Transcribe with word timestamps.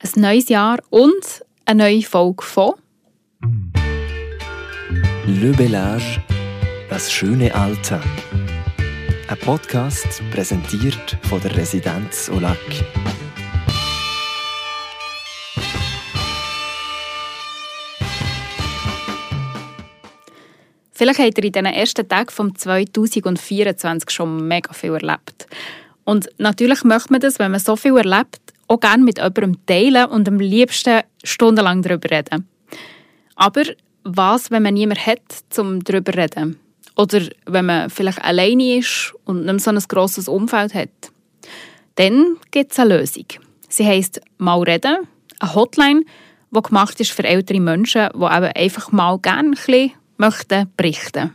Ein 0.00 0.22
neues 0.22 0.48
Jahr 0.48 0.78
und 0.90 1.44
eine 1.64 1.82
neue 1.82 2.02
Folge 2.02 2.44
von 2.44 2.74
Le 5.26 5.50
Bellage, 5.50 6.22
das 6.88 7.10
schöne 7.12 7.52
Alter. 7.52 8.00
Ein 9.26 9.38
Podcast 9.38 10.22
präsentiert 10.30 11.18
von 11.28 11.40
der 11.40 11.56
Residenz 11.56 12.30
Olac. 12.32 12.56
Vielleicht 20.92 21.18
habt 21.18 21.38
ihr 21.38 21.44
in 21.44 21.52
den 21.52 21.66
ersten 21.66 22.08
Tagen 22.08 22.30
vom 22.30 22.54
2024 22.54 24.10
schon 24.10 24.46
mega 24.46 24.72
viel 24.72 24.92
erlebt. 24.92 25.48
Und 26.04 26.28
natürlich 26.38 26.84
möchte 26.84 27.10
man 27.12 27.20
das, 27.20 27.40
wenn 27.40 27.50
man 27.50 27.58
so 27.58 27.74
viel 27.74 27.96
erlebt, 27.96 28.38
auch 28.68 28.80
gerne 28.80 29.02
mit 29.02 29.18
jemandem 29.18 29.66
teilen 29.66 30.06
und 30.06 30.28
am 30.28 30.38
liebsten 30.38 31.00
stundenlang 31.24 31.82
darüber 31.82 32.10
reden. 32.10 32.48
Aber 33.34 33.62
was, 34.04 34.50
wenn 34.50 34.62
man 34.62 34.74
niemanden 34.74 35.04
hat, 35.06 35.58
um 35.58 35.82
darüber 35.82 36.12
zu 36.12 36.18
reden? 36.18 36.60
Oder 36.96 37.22
wenn 37.46 37.66
man 37.66 37.90
vielleicht 37.90 38.22
alleine 38.22 38.78
ist 38.78 39.14
und 39.24 39.44
nicht 39.44 39.60
so 39.60 39.70
ein 39.70 39.78
grosses 39.88 40.28
Umfeld 40.28 40.74
hat? 40.74 40.88
Dann 41.94 42.36
gibt 42.50 42.72
es 42.72 42.78
eine 42.78 42.98
Lösung. 42.98 43.26
Sie 43.68 43.86
heisst 43.86 44.20
«Mal 44.38 44.62
reden», 44.62 45.08
eine 45.40 45.54
Hotline, 45.54 46.04
die 46.50 46.62
gemacht 46.62 47.00
ist 47.00 47.12
für 47.12 47.24
ältere 47.24 47.60
Menschen, 47.60 48.08
die 48.14 48.18
eben 48.18 48.52
einfach 48.54 48.92
mal 48.92 49.18
gerne 49.18 49.50
ein 49.50 49.50
bisschen 49.52 49.92
möchten 50.16 50.70
berichten 50.76 51.20
Mal 51.20 51.34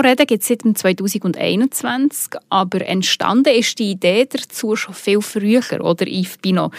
reden 0.00 0.26
gibt 0.26 0.42
es 0.42 0.48
seit 0.48 0.98
2021, 0.98 2.40
aber 2.48 2.86
entstanden 2.86 3.54
ist 3.54 3.78
die 3.78 3.90
Idee 3.90 4.24
dazu 4.24 4.76
schon 4.76 4.94
viel 4.94 5.20
früher, 5.20 5.62
oder 5.80 6.06
Yves 6.06 6.38
Bino? 6.38 6.70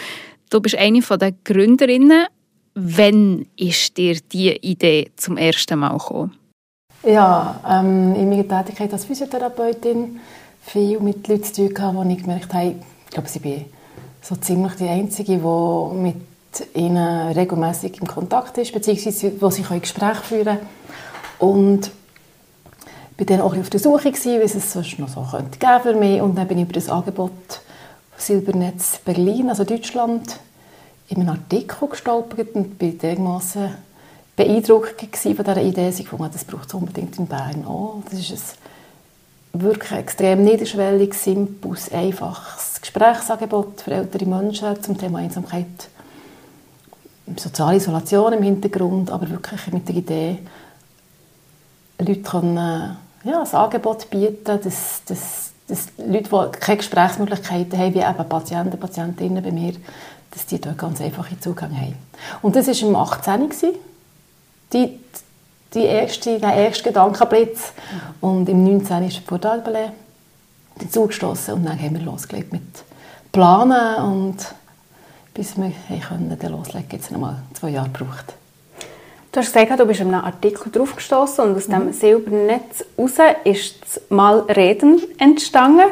Du 0.50 0.60
bist 0.60 0.76
eine 0.76 1.00
der 1.00 1.32
Gründerinnen. 1.44 2.26
Wann 2.74 3.46
ist 3.56 3.96
dir 3.96 4.18
diese 4.32 4.56
Idee 4.56 5.12
zum 5.14 5.36
ersten 5.36 5.78
Mal 5.78 5.96
gekommen? 5.96 6.36
Ja, 7.04 7.60
ähm, 7.68 8.16
in 8.16 8.28
meiner 8.28 8.48
Tätigkeit 8.48 8.92
als 8.92 9.04
Physiotherapeutin 9.04 10.18
viel 10.62 10.98
mit 10.98 11.28
Leuten 11.28 11.44
zu 11.44 11.52
tun 11.54 11.74
gehabt, 11.74 11.96
wo 11.96 12.02
ich 12.02 12.20
gemerkt 12.20 12.52
habe, 12.52 12.74
ich 13.04 13.10
glaube, 13.12 13.28
ich 13.32 13.40
bin 13.40 13.64
so 14.20 14.34
ziemlich 14.34 14.72
die 14.74 14.88
Einzige, 14.88 15.36
die 15.36 15.96
mit 15.96 16.16
ihnen 16.74 17.32
regelmäßig 17.32 18.00
im 18.00 18.08
Kontakt 18.08 18.58
ist, 18.58 18.72
beziehungsweise 18.72 19.40
wo 19.40 19.48
sie 19.50 19.62
Gespräche 19.62 20.22
führen 20.22 20.44
können. 20.44 20.66
Und 21.38 21.92
war 23.18 23.26
dann 23.26 23.40
auch 23.40 23.56
auf 23.56 23.70
der 23.70 23.80
Suche, 23.80 24.12
gewesen, 24.12 24.42
was 24.42 24.54
es 24.54 24.72
sonst 24.72 24.98
noch 24.98 25.08
so 25.08 25.22
könnte 25.22 25.58
geben 25.58 25.80
für 25.82 25.94
mich. 25.94 26.20
Und 26.20 26.36
dann 26.36 26.46
bin 26.46 26.58
ich 26.58 26.64
über 26.64 26.74
das 26.74 26.88
Angebot 26.88 27.60
Silbernetz 28.18 28.98
Berlin, 29.04 29.48
also 29.48 29.64
Deutschland, 29.64 30.38
in 31.08 31.20
einem 31.20 31.30
Artikel 31.30 31.88
gestolpert 31.88 32.54
und 32.54 32.80
war 32.80 32.88
dermassen 32.88 33.74
beeindruckt 34.34 35.00
von 35.00 35.34
dieser 35.36 35.62
Idee. 35.62 35.88
Ich 35.88 36.08
fand, 36.08 36.34
das 36.34 36.44
braucht 36.44 36.68
es 36.68 36.74
unbedingt 36.74 37.18
in 37.18 37.26
Bern 37.26 37.64
auch. 37.64 38.02
Das 38.10 38.18
ist 38.18 38.56
ein 39.54 39.62
wirklich 39.62 39.92
extrem 39.92 40.44
niederschwelliges, 40.44 41.24
simples, 41.24 41.90
einfaches 41.90 42.80
Gesprächsangebot 42.80 43.80
für 43.80 43.92
ältere 43.92 44.26
Menschen 44.26 44.82
zum 44.82 44.98
Thema 44.98 45.18
Einsamkeit, 45.18 45.88
soziale 47.36 47.76
Isolation 47.76 48.34
im 48.34 48.42
Hintergrund, 48.42 49.10
aber 49.10 49.30
wirklich 49.30 49.72
mit 49.72 49.88
der 49.88 49.96
Idee, 49.96 50.38
Leute 51.98 52.20
können, 52.20 52.56
äh, 52.58 53.05
ja, 53.26 53.42
ein 53.42 53.54
Angebot 53.54 54.08
bieten, 54.10 54.44
dass, 54.44 55.02
dass, 55.06 55.52
dass 55.68 55.86
Leute, 55.98 56.28
die 56.30 56.58
keine 56.58 56.76
Gesprächsmöglichkeiten 56.78 57.78
haben, 57.78 57.94
wie 57.94 58.00
eben 58.00 58.28
Patienten, 58.28 58.78
Patientinnen 58.78 59.42
bei 59.42 59.50
mir, 59.50 59.74
dass 60.30 60.46
die 60.46 60.60
dort 60.60 60.78
ganz 60.78 61.00
einfache 61.00 61.38
Zugang 61.40 61.74
haben. 61.76 61.96
Und 62.42 62.56
das 62.56 62.68
war 62.68 62.88
im 62.88 62.96
18. 62.96 63.50
Die, 64.72 65.00
die 65.74 65.84
erste, 65.84 66.38
der 66.38 66.54
erste 66.54 66.84
Gedankenblitz. 66.84 67.72
Und 68.20 68.48
im 68.48 68.64
19. 68.64 69.04
ist 69.04 69.26
Port 69.26 69.44
d'Albele 69.44 69.90
dazugestoßen 70.78 71.54
und 71.54 71.64
dann 71.64 71.80
haben 71.80 71.94
wir 71.94 72.02
losgelegt 72.02 72.52
mit 72.52 72.62
Planen 73.32 74.02
und 74.04 74.36
bis 75.32 75.56
wir 75.56 75.72
können, 76.08 76.30
loslegen 76.30 76.62
konnten, 76.62 76.92
hat 76.92 77.00
es 77.00 77.10
nochmal 77.10 77.42
zwei 77.54 77.70
Jahre 77.70 77.88
gebraucht. 77.90 78.34
Du 79.32 79.40
hast 79.40 79.52
gesagt, 79.52 79.78
du 79.78 79.84
bist 79.84 80.00
in 80.00 80.14
einem 80.14 80.24
Artikel 80.24 80.70
draufgestoßen 80.72 81.44
und 81.44 81.56
aus 81.56 81.66
dem 81.66 81.86
mhm. 81.86 81.92
Silbernetz 81.92 82.84
raus 82.98 83.12
ist 83.44 83.76
das 83.82 84.00
Mal 84.08 84.40
Reden 84.40 85.00
entstanden. 85.18 85.86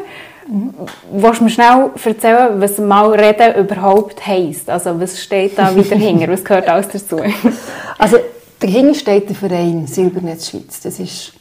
Mhm. 0.49 0.75
Willst 1.13 1.41
du 1.41 1.45
mir 1.45 1.51
schnell 1.51 1.91
erzählen, 2.03 2.61
was 2.61 2.79
Mal 2.79 3.13
Reden 3.13 3.55
überhaupt 3.57 4.27
heisst? 4.27 4.71
Also 4.71 4.99
was 5.01 5.21
steht 5.21 5.59
da 5.59 5.75
wieder 5.75 5.97
hinter? 5.97 6.29
Was 6.29 6.45
gehört 6.45 6.69
alles 6.69 6.89
dazu? 6.89 7.21
Also 7.99 8.19
dahinter 8.59 8.95
steht 8.95 9.29
der 9.29 9.37
Verein 9.37 9.87
Silbernetz 9.87 10.51
Schweiz. 10.51 10.81
Das 10.81 10.99
ist, 10.99 11.33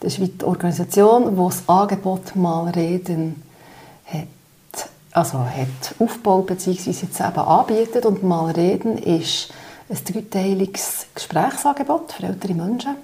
das 0.00 0.18
ist 0.18 0.40
die 0.40 0.44
Organisation, 0.44 1.36
die 1.36 1.36
das 1.36 1.68
Angebot 1.68 2.34
Mal 2.36 2.70
Reden 2.70 3.42
hat, 4.06 4.88
also 5.12 5.38
hat 5.40 5.94
aufgebaut 5.98 6.46
bzw. 6.46 6.90
jetzt 6.90 7.20
eben 7.20 7.38
anbietet. 7.38 8.06
Und 8.06 8.22
Mal 8.22 8.52
Reden 8.52 8.96
ist 8.98 9.52
ein 9.90 9.98
dreiteiliges 10.04 11.06
Gesprächsangebot 11.14 12.12
für 12.12 12.22
ältere 12.22 12.54
Menschen. 12.54 12.96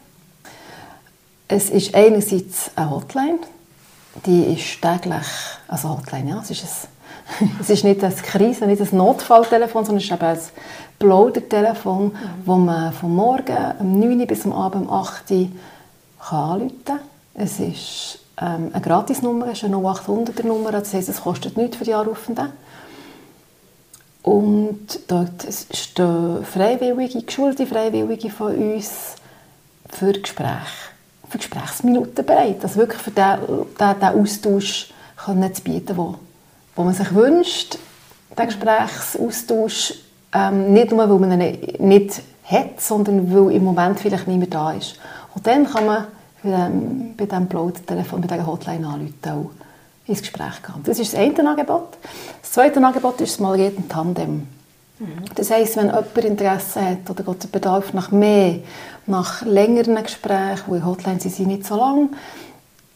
Es 1.49 1.71
ist 1.71 1.95
einerseits 1.95 2.71
eine 2.77 2.91
Hotline, 2.91 3.39
die 4.25 4.55
ist 4.55 4.81
täglich, 4.81 5.27
also 5.69 5.91
Hotline, 5.91 6.31
ja, 6.31 6.41
es 6.43 6.51
ist, 6.51 6.65
ein, 7.41 7.51
es 7.61 7.71
ist 7.71 7.85
nicht 7.85 8.03
ein 8.03 8.17
Krise, 8.17 8.67
nicht 8.67 8.81
ein 8.81 8.97
Notfalltelefon, 8.97 9.85
sondern 9.85 9.99
es 9.99 10.05
ist 10.05 10.13
eben 10.13 10.25
ein 10.25 10.39
Plaudertelefon, 10.99 12.07
mhm. 12.07 12.13
wo 12.45 12.57
man 12.57 12.93
vom 12.93 13.15
Morgen 13.15 13.75
um 13.79 14.01
9 14.01 14.21
Uhr 14.21 14.27
bis 14.27 14.45
am 14.45 14.53
Abend 14.53 14.89
um 14.89 14.93
8 14.93 15.31
Uhr 15.31 15.49
anrufen 16.31 16.85
kann. 16.85 17.01
Es 17.35 17.61
ist 17.61 18.21
ähm, 18.41 18.71
eine 18.73 18.83
Gratisnummer, 18.83 19.49
es 19.49 19.59
ist 19.59 19.65
eine 19.65 19.77
0800er 19.77 20.47
Nummer, 20.47 20.73
das 20.73 20.95
heisst, 20.95 21.09
es 21.09 21.21
kostet 21.21 21.57
nichts 21.57 21.77
für 21.77 21.85
die 21.85 21.95
Anrufenden. 21.95 22.53
Und 24.27 24.99
dort 25.07 25.47
stehen 25.73 26.45
Freiwillige, 26.45 27.23
geschulte 27.23 27.65
Freiwillige 27.65 28.29
von 28.29 28.57
uns 28.57 29.15
für 29.89 30.13
Gespräche, 30.15 30.91
für 31.29 31.39
Gesprächsminuten 31.39 32.27
bereit. 32.27 32.57
Also 32.61 32.81
wirklich 32.81 33.01
für 33.01 33.13
den, 33.13 33.39
den, 33.79 34.01
den 34.01 34.21
Austausch 34.21 34.89
können 35.17 35.55
zu 35.55 35.63
bieten, 35.63 35.97
wo, 35.97 36.17
wo 36.75 36.83
man 36.83 36.93
sich 36.93 37.15
wünscht, 37.15 37.79
den 38.37 38.47
Gesprächsaustausch, 38.47 39.95
ähm, 40.35 40.73
nicht 40.73 40.91
nur, 40.91 41.09
weil 41.09 41.21
man 41.21 41.41
ihn 41.41 41.59
nicht 41.79 42.21
hat, 42.43 42.81
sondern 42.81 43.33
weil 43.33 43.55
im 43.55 43.63
Moment 43.63 44.01
vielleicht 44.01 44.27
niemand 44.27 44.53
da 44.53 44.73
ist. 44.73 44.97
Und 45.37 45.47
dann 45.47 45.71
kann 45.71 45.87
man 45.87 46.07
bei 47.17 47.27
diesem, 47.27 47.47
Plaudertelefon, 47.47 48.23
bei 48.23 48.27
dieser 48.27 48.45
Hotline 48.45 48.89
anrufen 48.89 49.51
ins 50.07 50.21
Gespräch 50.21 50.63
gehen. 50.63 50.83
Das 50.85 50.99
ist 50.99 51.13
das 51.13 51.21
eine 51.21 51.51
Angebot. 51.51 51.99
Das 52.43 52.53
zweite 52.53 52.85
Angebot 52.85 53.21
ist 53.21 53.35
das 53.35 53.41
mal 53.41 53.59
jeden 53.59 53.89
Tandem. 53.89 54.47
Mhm. 54.99 55.25
Das 55.35 55.51
heisst, 55.51 55.77
wenn 55.77 55.87
jemand 55.87 56.17
Interesse 56.17 56.81
hat 56.81 57.11
oder 57.11 57.23
Gott 57.23 57.51
Bedarf 57.53 57.93
nach 57.93 58.11
mehr, 58.11 58.61
nach 59.07 59.43
längeren 59.43 60.03
Gesprächen, 60.03 60.65
wo 60.67 60.75
in 60.75 60.87
Hotlines 60.87 61.25
sind 61.25 61.35
sie 61.35 61.47
nicht 61.47 61.67
so 61.67 61.77
lang, 61.77 62.11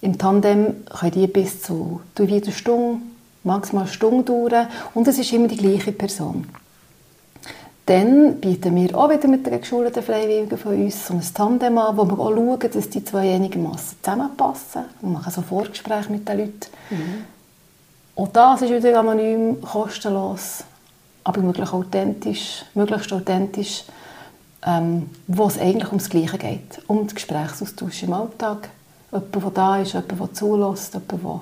im 0.00 0.16
Tandem 0.16 0.84
können 0.98 1.12
die 1.12 1.26
bis 1.26 1.60
zu 1.62 2.00
wieder 2.16 2.52
Stunde, 2.52 3.02
maximal 3.44 3.84
eine 3.84 3.92
Stunde 3.92 4.24
dauern 4.24 4.68
und 4.94 5.08
es 5.08 5.18
ist 5.18 5.32
immer 5.32 5.48
die 5.48 5.56
gleiche 5.56 5.92
Person. 5.92 6.46
Dann 7.86 8.40
bieten 8.40 8.76
wir 8.76 8.96
auch 8.96 9.10
wieder 9.10 9.26
mit 9.26 9.46
den 9.46 9.60
geschulten 9.60 10.02
Freiwilligen 10.02 10.56
von 10.56 10.80
uns 10.80 11.06
so 11.06 11.14
ein 11.14 11.22
Tandem 11.34 11.78
an, 11.78 11.96
wo 11.96 12.04
wir 12.04 12.18
auch 12.18 12.34
schauen, 12.34 12.70
dass 12.72 12.90
die 12.90 13.04
zwei 13.04 13.34
einigermaßen 13.34 13.98
zusammenpassen. 14.00 14.84
Wir 15.00 15.10
machen 15.10 15.32
so 15.32 15.42
Vorgespräche 15.42 16.12
mit 16.12 16.28
den 16.28 16.38
Leuten. 16.38 16.66
Mhm. 16.90 17.24
Und 18.14 18.36
das 18.36 18.62
ist 18.62 18.70
wieder 18.70 19.00
anonym, 19.00 19.60
kostenlos, 19.60 20.62
aber 21.24 21.40
möglichst 21.40 21.74
authentisch, 21.74 22.64
möglichst 22.74 23.12
authentisch 23.12 23.84
ähm, 24.66 25.10
wo 25.26 25.46
es 25.46 25.58
eigentlich 25.58 25.88
ums 25.88 26.08
Gleiche 26.08 26.38
geht. 26.38 26.82
Um 26.86 27.06
den 27.06 27.14
Gesprächsaustausch 27.14 28.02
im 28.02 28.12
Alltag. 28.12 28.68
Jemand, 29.10 29.34
der 29.34 29.50
da 29.50 29.78
ist, 29.78 29.92
jemand, 29.92 30.20
der 30.20 30.32
zulässt, 30.32 30.94
jemand, 30.94 31.12
der 31.12 31.40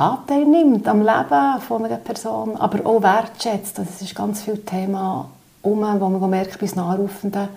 Anteil 0.00 0.46
nimmt 0.46 0.88
am 0.88 1.02
Leben 1.02 1.60
von 1.60 1.84
einer 1.84 1.96
Person, 1.96 2.56
aber 2.56 2.86
auch 2.86 3.02
wertschätzt. 3.02 3.78
Das 3.78 4.00
ist 4.00 4.14
ganz 4.14 4.42
viel 4.42 4.58
Thema, 4.64 5.28
um, 5.62 5.80
wo 6.00 6.08
man 6.08 6.30
merkt, 6.30 6.58
bis 6.58 6.74
Nachrufenden, 6.74 7.48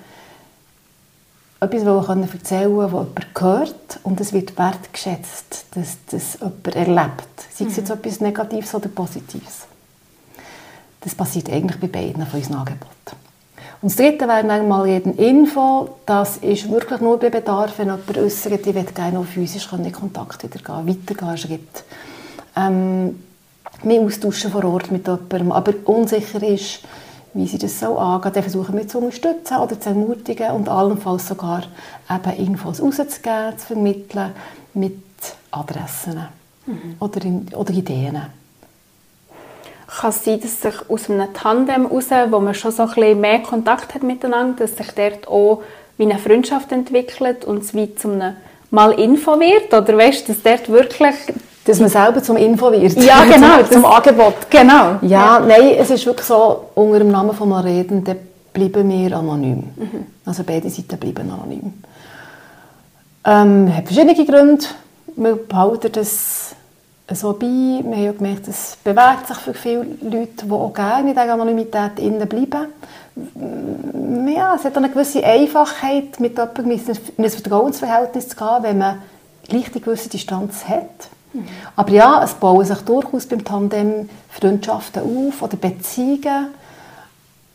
etwas 1.62 1.86
wollen 1.86 2.30
erzählen 2.30 2.75
was 2.75 2.92
jemand 2.92 3.40
hört 3.40 4.00
und 4.04 4.19
es 4.19 4.34
wird 4.34 4.57
wertgeschätzt, 4.57 5.68
dass 5.75 5.98
das 6.12 6.38
jemand 6.40 6.75
erlebt. 6.75 7.48
Sei 7.54 7.66
es 7.66 7.78
jetzt 7.78 7.88
mhm. 7.88 7.95
etwas 7.95 8.19
Negatives 8.19 8.75
oder 8.75 8.90
Positives. 8.90 9.66
Das 11.00 11.16
passiert 11.16 11.50
eigentlich 11.50 11.80
bei 11.80 11.88
beiden 11.88 12.25
von 12.25 12.40
unseren 12.40 12.57
Angeboten. 12.57 13.18
Und 13.81 13.92
das 13.92 13.95
Dritte 13.95 14.28
wäre 14.28 14.44
manchmal 14.44 14.88
jeden 14.88 15.18
Info. 15.18 15.98
Das 16.06 16.38
ist 16.38 16.69
wirklich 16.69 17.00
nur 17.00 17.19
bei 17.19 17.30
Bedarf, 17.30 17.78
wenn 17.78 17.88
jemand 17.88 18.18
äußert, 18.18 18.68
ich 18.68 18.75
will 18.75 18.84
gerne 18.84 19.19
auch 19.19 19.25
physisch 19.25 19.72
in 19.72 19.92
Kontakt 19.92 20.44
wieder 20.44 20.60
gehen, 20.60 20.88
weitergehen, 20.88 21.38
Schritt. 21.38 21.84
Ähm, 22.56 23.20
mich 23.84 24.00
austauschen 24.00 24.52
vor 24.52 24.64
Ort 24.66 24.92
mit 24.92 25.08
jemandem, 25.08 25.52
aber 25.52 25.74
unsicher 25.86 26.42
ist, 26.44 26.82
wie 27.34 27.48
sie 27.48 27.58
das 27.58 27.80
so 27.80 27.98
angehen, 27.98 28.32
dann 28.34 28.44
versuchen 28.44 28.78
wir 28.78 28.88
zu 28.88 29.00
unterstützen 29.00 29.58
oder 29.58 29.80
zu 29.80 29.90
ermutigen 29.90 30.52
und 30.52 30.70
allenfalls 30.70 31.28
sogar 31.28 31.64
eben 32.10 32.48
Infos 32.48 32.82
rauszugeben, 32.82 33.58
zu 33.58 33.68
vermitteln 33.68 34.32
mit 34.74 35.02
Adressen 35.52 36.28
mhm. 36.66 36.96
oder, 37.00 37.22
oder 37.58 37.74
Ideen. 37.74 38.22
Kann 39.88 40.10
es 40.10 40.24
sein, 40.24 40.40
dass 40.42 40.62
sich 40.62 40.90
aus 40.90 41.10
einem 41.10 41.34
Tandem 41.34 41.88
heraus, 41.88 42.10
wo 42.30 42.40
man 42.40 42.54
schon 42.54 42.72
so 42.72 42.84
ein 42.84 42.90
bisschen 42.90 43.22
mehr 43.22 43.40
Kontakt 43.40 43.94
hat 43.94 44.04
miteinander, 44.04 44.66
dass 44.66 44.78
sich 44.78 44.92
dort 44.92 45.28
auch 45.28 45.62
wie 45.98 46.04
eine 46.04 46.18
Freundschaft 46.18 46.72
entwickelt 46.72 47.46
und 47.46 47.64
es 47.64 47.74
wie 47.74 47.94
zu 47.96 48.12
einem 48.12 48.36
Mal 48.72 48.94
Info 48.94 49.40
wird? 49.40 49.72
Oder 49.72 49.96
weißt 49.96 50.28
du, 50.28 50.34
dass 50.34 50.42
dort 50.42 50.70
wirklich 50.70 51.16
dass 51.65 51.80
man 51.80 51.89
selber 51.89 52.21
zum 52.21 52.38
Info 52.38 52.71
wird. 52.71 53.01
Ja, 53.01 53.24
genau. 53.31 53.57
zum, 53.63 53.71
zum 53.71 53.86
Angebot. 53.86 54.50
Genau. 54.50 54.98
Ja, 55.01 55.39
ja, 55.39 55.39
nein, 55.39 55.75
es 55.77 55.89
ist 55.89 56.06
wirklich 56.06 56.27
so, 56.27 56.65
unter 56.75 57.00
dem 57.00 57.12
Namen 57.12 57.33
von 57.33 57.50
mal 57.50 57.62
reden, 57.62 58.04
dann 58.04 58.18
bleiben 58.54 58.89
wir 58.89 59.18
anonym. 59.18 59.57
Mhm. 59.75 60.06
Also 60.25 60.44
beide 60.44 60.69
Seiten 60.69 60.98
bleiben 60.98 61.31
anonym. 61.31 61.74
Ähm, 63.25 63.75
hat 63.75 63.86
verschiedene 63.86 64.25
Gründe. 64.25 64.65
Wir 65.15 65.36
behalten 65.36 65.92
das 65.92 66.56
so 67.12 67.33
bei. 67.33 67.45
Wir 67.45 67.83
haben 67.83 68.04
ja 68.04 68.12
gemerkt, 68.12 68.48
es 68.48 68.77
bewegt 68.83 69.27
sich 69.27 69.38
für 69.38 69.54
viele 69.54 69.86
Leute, 70.01 70.45
die 70.45 70.51
auch 70.51 70.74
gerne 70.74 71.09
in 71.09 71.16
dieser 71.16 71.33
Anonymität 71.33 72.00
innen 72.00 72.27
bleiben. 72.27 72.68
Ja, 74.36 74.56
es 74.56 74.63
hat 74.63 74.75
eine 74.75 74.89
gewisse 74.89 75.24
Einfachheit, 75.24 76.19
mit 76.19 76.38
jemandem 76.38 76.71
in 76.71 77.25
ein 77.25 77.30
Vertrauensverhältnis 77.30 78.30
zu 78.30 78.36
gehen, 78.36 78.57
wenn 78.62 78.77
man 78.80 78.98
gleich 79.48 79.71
eine 79.71 79.81
gewisse 79.81 80.09
Distanz 80.09 80.66
hat. 80.68 81.09
Aber 81.75 81.91
ja, 81.91 82.24
es 82.24 82.33
bauen 82.33 82.65
sich 82.65 82.80
durchaus 82.80 83.25
beim 83.25 83.44
Tandem 83.44 84.09
Freundschaften 84.30 85.03
auf 85.03 85.41
oder 85.41 85.57
Beziehungen. 85.57 86.47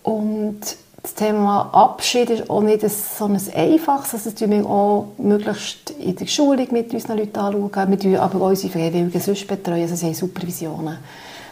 Und 0.02 0.60
das 1.02 1.14
Thema 1.14 1.70
Abschied 1.72 2.30
ist 2.30 2.50
auch 2.50 2.60
nicht 2.60 2.88
so 2.88 3.26
ein 3.26 3.40
einfaches. 3.54 4.14
Also, 4.14 4.30
das 4.30 4.40
wir 4.50 4.66
auch 4.66 5.12
möglichst 5.18 5.90
in 5.90 6.16
der 6.16 6.26
Schulung 6.26 6.66
mit 6.72 6.92
unseren 6.92 7.18
Leuten 7.18 7.38
anschauen. 7.38 7.70
Wir 7.72 7.86
betreuen 7.86 8.16
aber 8.16 8.42
auch 8.42 8.48
unsere 8.48 8.72
Freiwilligen 8.72 9.20
sonst 9.20 9.46
betreuen. 9.46 9.82
Also, 9.82 9.94
sie 9.94 10.06
haben 10.06 10.14
Supervisionen. 10.14 10.98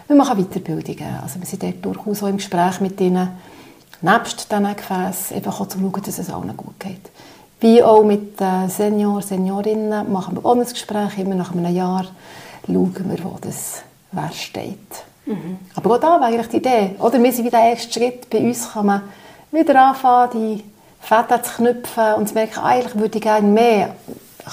Wir 0.09 0.17
machen 0.17 0.37
Weiterbildungen. 0.43 1.21
Also, 1.23 1.39
wir 1.39 1.47
sind 1.47 1.63
dort 1.63 1.85
durchaus 1.85 2.23
auch 2.23 2.29
im 2.29 2.39
Gespräch 2.39 2.81
mit 2.81 3.01
ihnen, 3.01 3.29
nebst 4.03 4.51
diesen 4.51 4.77
Gefäßen, 4.77 5.37
einfach 5.37 5.61
auch 5.61 5.69
zu 5.69 5.79
schauen, 5.79 6.03
dass 6.05 6.19
es 6.19 6.31
allen 6.31 6.57
gut 6.57 6.81
geht. 6.81 7.11
Wie 7.61 7.83
auch 7.83 8.05
mit 8.05 8.39
den 8.39 8.69
Senioren, 8.69 9.23
Seniorinnen 9.23 10.13
machen 10.13 10.37
wir 10.37 10.45
auch 10.45 10.55
ein 10.55 10.65
Gespräch. 10.65 11.19
Immer 11.19 11.35
nach 11.37 11.53
einem 11.53 11.75
Jahr 11.75 12.07
schauen 12.67 13.11
wir, 13.11 13.25
wo 13.25 13.37
das 13.41 13.83
wer 14.13 14.31
steht. 14.33 14.79
Mhm. 15.25 15.59
Aber 15.75 15.95
auch 15.95 16.01
da 16.01 16.21
wäre 16.21 16.27
eigentlich 16.27 16.49
die 16.49 16.57
Idee. 16.59 16.91
Oder 16.99 17.23
wir 17.23 17.33
sind 17.33 17.45
wieder 17.45 17.59
der 17.59 17.71
erste 17.71 17.93
Schritt. 17.93 18.29
Bei 18.31 18.39
uns 18.39 18.73
kann 18.73 18.87
man 18.87 19.03
wieder 19.51 19.89
anfangen, 19.89 20.31
die 20.35 20.65
Fäden 21.01 21.45
zu 21.45 21.53
knüpfen 21.57 22.15
und 22.17 22.29
zu 22.29 22.35
merken, 22.35 22.61
eigentlich 22.61 22.97
würde 22.97 23.19
ich 23.19 23.23
gerne 23.23 23.47
mehr. 23.47 23.97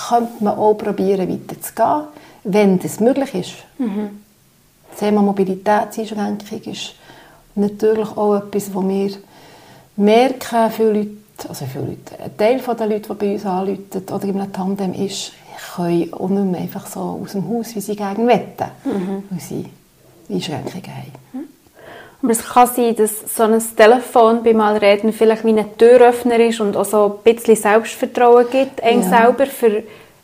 Könnte 0.09 0.43
man 0.43 0.57
auch 0.57 0.73
probieren, 0.73 1.29
weiterzugehen, 1.29 2.07
wenn 2.43 2.79
das 2.79 2.99
möglich 2.99 3.35
ist. 3.35 3.53
Mhm. 3.77 4.21
Das 4.89 4.99
Thema 4.99 5.21
Mobilitätseinschränkung 5.21 6.61
ist 6.71 6.95
natürlich 7.55 8.09
auch 8.15 8.35
etwas, 8.35 8.73
wo 8.73 8.87
wir 8.87 9.11
merken, 9.95 10.71
viele 10.71 10.93
Leute 10.93 11.22
also 11.47 11.65
viele 11.65 11.85
Leute, 11.85 12.19
ein 12.23 12.37
Teil 12.37 12.59
der 12.59 12.87
Leute, 12.87 13.09
die 13.09 13.13
bei 13.13 13.33
uns 13.33 13.45
anrufen 13.45 14.03
oder 14.11 14.23
in 14.23 14.39
einem 14.39 14.53
Tandem 14.53 14.93
ist, 14.93 15.31
können 15.75 16.13
auch 16.13 16.29
nicht 16.29 16.51
mehr 16.51 16.61
einfach 16.61 16.87
so 16.87 17.21
aus 17.23 17.31
dem 17.31 17.47
Haus, 17.49 17.75
wie 17.75 17.81
sie 17.81 17.95
gerne 17.95 18.27
wetten, 18.27 18.65
mhm. 18.83 19.23
weil 19.29 19.39
sie 19.39 19.65
Einschränkungen 20.29 20.87
haben. 20.87 21.11
Mhm. 21.33 21.43
Aber 22.21 22.31
es 22.31 22.43
kann 22.43 22.67
sein, 22.67 22.95
dass 22.95 23.35
so 23.35 23.43
ein 23.43 23.61
Telefon 23.75 24.43
beim 24.43 24.57
Malreden 24.57 25.11
vielleicht 25.11 25.43
wie 25.43 25.57
ein 25.57 25.77
Türöffner 25.77 26.39
ist 26.39 26.61
und 26.61 26.77
auch 26.77 26.85
so 26.85 27.19
ein 27.25 27.33
bisschen 27.33 27.55
Selbstvertrauen 27.55 28.45
gibt, 28.49 28.81
einem 28.81 29.01
ja. 29.01 29.09
selber 29.09 29.45
für 29.45 29.83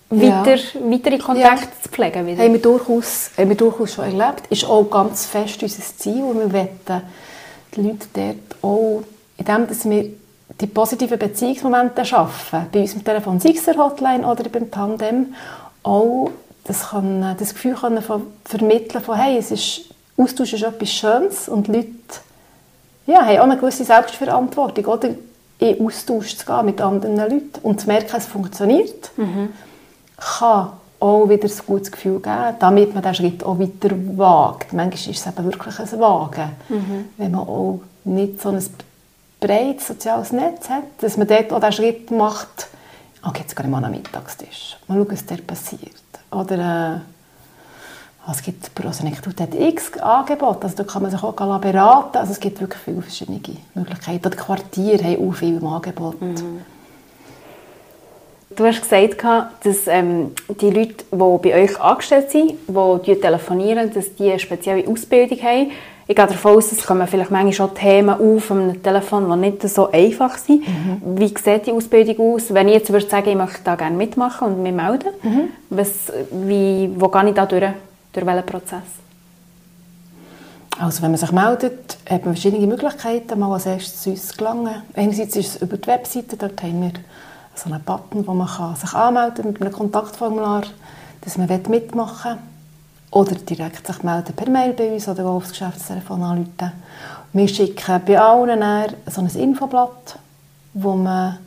weiter, 0.09 0.55
ja. 0.55 0.91
weitere 0.91 1.17
Kontakte 1.17 1.65
ja. 1.65 1.81
zu 1.83 1.89
pflegen. 1.89 2.25
Wieder. 2.25 2.43
Haben, 2.43 2.53
wir 2.53 2.61
durchaus, 2.61 3.31
haben 3.37 3.49
wir 3.49 3.57
durchaus 3.57 3.93
schon 3.93 4.05
erlebt. 4.05 4.43
Ist 4.49 4.65
auch 4.65 4.89
ganz 4.89 5.25
fest 5.25 5.61
unser 5.61 5.83
Ziel, 5.97 6.23
wo 6.23 6.33
wir 6.33 6.51
wollen, 6.51 6.69
die 7.75 7.81
Leute 7.81 8.07
dort 8.13 8.63
auch, 8.63 9.03
indem 9.37 9.67
dass 9.67 9.87
wir 9.87 10.09
die 10.59 10.67
positiven 10.67 11.17
Beziehungsmomente 11.17 12.03
schaffen, 12.05 12.67
bei 12.71 12.81
unserem 12.81 13.03
Telefon, 13.03 13.39
sei 13.39 13.51
es 13.51 13.65
der 13.65 13.77
Hotline 13.77 14.27
oder 14.27 14.43
beim 14.49 14.69
Tandem, 14.69 15.33
auch 15.83 16.31
das, 16.65 16.89
kann, 16.89 17.35
das 17.39 17.53
Gefühl 17.53 17.75
können 17.75 18.01
von, 18.01 18.27
vermitteln 18.45 19.01
von, 19.01 19.15
hey, 19.15 19.37
es 19.37 19.51
ist, 19.51 19.85
Austausch 20.17 20.53
ist 20.53 20.63
etwas 20.63 20.89
Schönes 20.89 21.47
und 21.47 21.67
Leute 21.67 21.87
ja, 23.07 23.25
haben 23.25 23.39
auch 23.39 23.43
eine 23.43 23.57
gewisse 23.57 23.85
Selbstverantwortung, 23.85 24.85
oder 24.85 25.09
in 25.59 25.85
Austausch 25.85 26.37
zu 26.37 26.45
gehen 26.45 26.65
mit 26.65 26.79
anderen 26.79 27.17
Leuten 27.17 27.51
und 27.63 27.81
zu 27.81 27.87
merken, 27.87 28.15
es 28.15 28.25
funktioniert, 28.25 29.11
mhm. 29.17 29.49
kann 30.17 30.69
auch 30.99 31.29
wieder 31.29 31.47
ein 31.47 31.57
gutes 31.65 31.91
Gefühl 31.91 32.19
geben, 32.19 32.55
damit 32.59 32.93
man 32.93 33.01
diesen 33.01 33.15
Schritt 33.15 33.43
auch 33.43 33.57
weiter 33.57 33.95
wagt. 34.17 34.73
Manchmal 34.73 34.93
ist 34.93 35.07
es 35.07 35.25
eben 35.25 35.45
wirklich 35.45 35.79
ein 35.79 35.99
Wagen, 35.99 36.51
mhm. 36.67 37.05
wenn 37.17 37.31
man 37.31 37.41
auch 37.41 37.79
nicht 38.03 38.41
so 38.41 38.49
ein 38.49 38.63
breites 39.39 39.87
soziales 39.87 40.31
Netz 40.31 40.69
hat, 40.69 40.83
dass 40.99 41.17
man 41.17 41.27
dort 41.27 41.51
auch 41.53 41.59
den 41.59 41.71
Schritt 41.71 42.11
macht, 42.11 42.67
oh, 43.25 43.31
jetzt 43.37 43.55
gehe 43.55 43.65
ich 43.65 43.71
mal 43.71 43.83
am 43.83 43.91
Mittagstisch, 43.91 44.77
mal 44.87 44.97
schauen, 44.97 45.11
was 45.11 45.25
dort 45.25 45.47
passiert. 45.47 45.81
Oder 46.31 47.01
äh, 48.27 48.31
es 48.31 48.43
gibt 48.43 48.75
pro 48.75 48.87
Anekdote 48.87 49.47
x 49.57 49.97
Angebote, 49.97 50.63
also 50.63 50.75
da 50.75 50.83
kann 50.83 51.01
man 51.01 51.11
sich 51.11 51.23
auch 51.23 51.33
beraten, 51.33 52.17
also 52.17 52.31
es 52.31 52.39
gibt 52.39 52.59
wirklich 52.61 52.81
viele 52.83 53.01
verschiedene 53.01 53.41
Möglichkeiten. 53.73 54.27
Oder 54.27 54.35
Quartiere 54.35 55.03
haben 55.03 55.29
auch 55.29 55.33
viel 55.33 55.57
im 55.57 55.65
Angebot. 55.65 56.21
Mhm. 56.21 56.61
Du 58.55 58.65
hast 58.65 58.81
gesagt, 58.81 59.23
dass 59.63 59.87
ähm, 59.87 60.31
die 60.59 60.69
Leute, 60.69 61.05
die 61.11 61.49
bei 61.49 61.63
euch 61.63 61.79
angestellt 61.79 62.31
sind, 62.31 62.55
die 62.67 63.15
telefonieren, 63.15 63.93
dass 63.93 64.15
die 64.15 64.31
eine 64.31 64.39
spezielle 64.39 64.87
Ausbildung 64.87 65.39
haben 65.41 65.71
ich 66.09 66.15
gehe 66.15 66.25
davon 66.25 66.57
aus, 66.57 66.71
es 66.71 66.83
kommen 66.83 67.07
vielleicht 67.07 67.29
manchmal 67.29 67.53
schon 67.53 67.75
Themen 67.75 68.09
auf 68.09 68.49
einem 68.49 68.81
Telefon, 68.81 69.29
die 69.29 69.47
nicht 69.47 69.69
so 69.69 69.91
einfach 69.91 70.39
sind. 70.39 70.67
Mhm. 70.67 71.19
Wie 71.19 71.27
sieht 71.27 71.67
die 71.67 71.71
Ausbildung 71.71 72.33
aus? 72.33 72.51
Wenn 72.51 72.67
ich 72.67 72.73
jetzt 72.73 72.91
würde 72.91 73.07
sagen, 73.07 73.29
ich 73.29 73.35
möchte 73.35 73.59
da 73.63 73.75
gerne 73.75 73.95
mitmachen 73.95 74.47
und 74.47 74.63
mich 74.63 74.73
melden, 74.73 75.09
mhm. 75.21 75.49
was, 75.69 76.11
wie, 76.31 76.89
wo 76.95 77.09
gehe 77.09 77.29
ich 77.29 77.35
da 77.35 77.45
durch? 77.45 77.63
Durch 78.11 78.25
welchen 78.25 78.45
Prozess? 78.47 78.79
Also 80.79 81.03
wenn 81.03 81.11
man 81.11 81.19
sich 81.19 81.31
meldet, 81.31 81.99
hat 82.09 82.25
man 82.25 82.33
verschiedene 82.33 82.65
Möglichkeiten, 82.65 83.37
mal 83.37 83.53
als 83.53 83.67
erstes 83.67 84.01
zu 84.01 84.09
uns 84.09 84.35
gelangen. 84.35 84.81
Einerseits 84.95 85.35
ist 85.35 85.57
es 85.57 85.61
über 85.61 85.77
die 85.77 85.85
Webseite, 85.85 86.37
dort 86.37 86.63
haben 86.63 86.81
wir 86.81 86.93
so 87.53 87.71
einen 87.71 87.83
Button, 87.83 88.25
wo 88.25 88.33
man 88.33 88.47
sich 88.75 88.95
anmelden 88.95 89.43
kann 89.43 89.51
mit 89.53 89.61
einem 89.61 89.73
Kontaktformular, 89.73 90.63
dass 91.21 91.37
man 91.37 91.47
mitmachen 91.47 92.31
will. 92.31 92.39
Oder 93.11 93.35
direkt 93.35 93.87
sich 93.87 94.03
melden 94.03 94.33
per 94.35 94.49
Mail 94.49 94.73
bei 94.73 94.91
uns 94.91 95.07
oder 95.07 95.25
aufs 95.25 95.49
Geschäftstelefon 95.49 96.21
anrufen. 96.21 96.71
Wir 97.33 97.47
schicken 97.47 98.01
bei 98.05 98.19
allen 98.19 98.93
so 99.07 99.21
ein 99.21 99.27
Infoblatt, 99.27 100.19
wo 100.73 100.93
man 100.93 101.37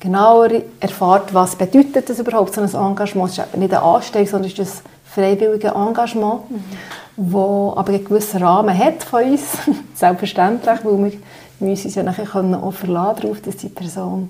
genauer 0.00 0.50
erfährt, 0.80 1.32
was 1.32 1.54
bedeutet 1.54 2.08
das 2.08 2.18
überhaupt, 2.18 2.54
so 2.54 2.60
ein 2.60 2.74
Engagement. 2.74 3.30
Es 3.30 3.38
ist 3.38 3.56
nicht 3.56 3.72
eine 3.72 3.82
Anstellung, 3.82 4.26
sondern 4.26 4.50
es 4.50 4.58
ist 4.58 4.82
ein 4.84 4.90
freiwilliges 5.04 5.72
Engagement, 5.72 6.42
mhm. 6.50 7.34
aber 7.36 7.88
einen 7.88 8.04
gewissen 8.04 8.42
Rahmen 8.42 8.76
hat 8.76 9.04
von 9.04 9.22
uns, 9.24 9.42
selbstverständlich, 9.94 10.80
weil 10.84 10.98
wir, 10.98 11.12
wir 11.60 11.70
uns 11.70 11.94
ja 11.94 12.02
nachher 12.02 12.24
können 12.24 12.54
auch 12.54 12.72
verlassen 12.72 13.22
darauf, 13.22 13.40
dass 13.42 13.56
die 13.58 13.68
Person 13.68 14.28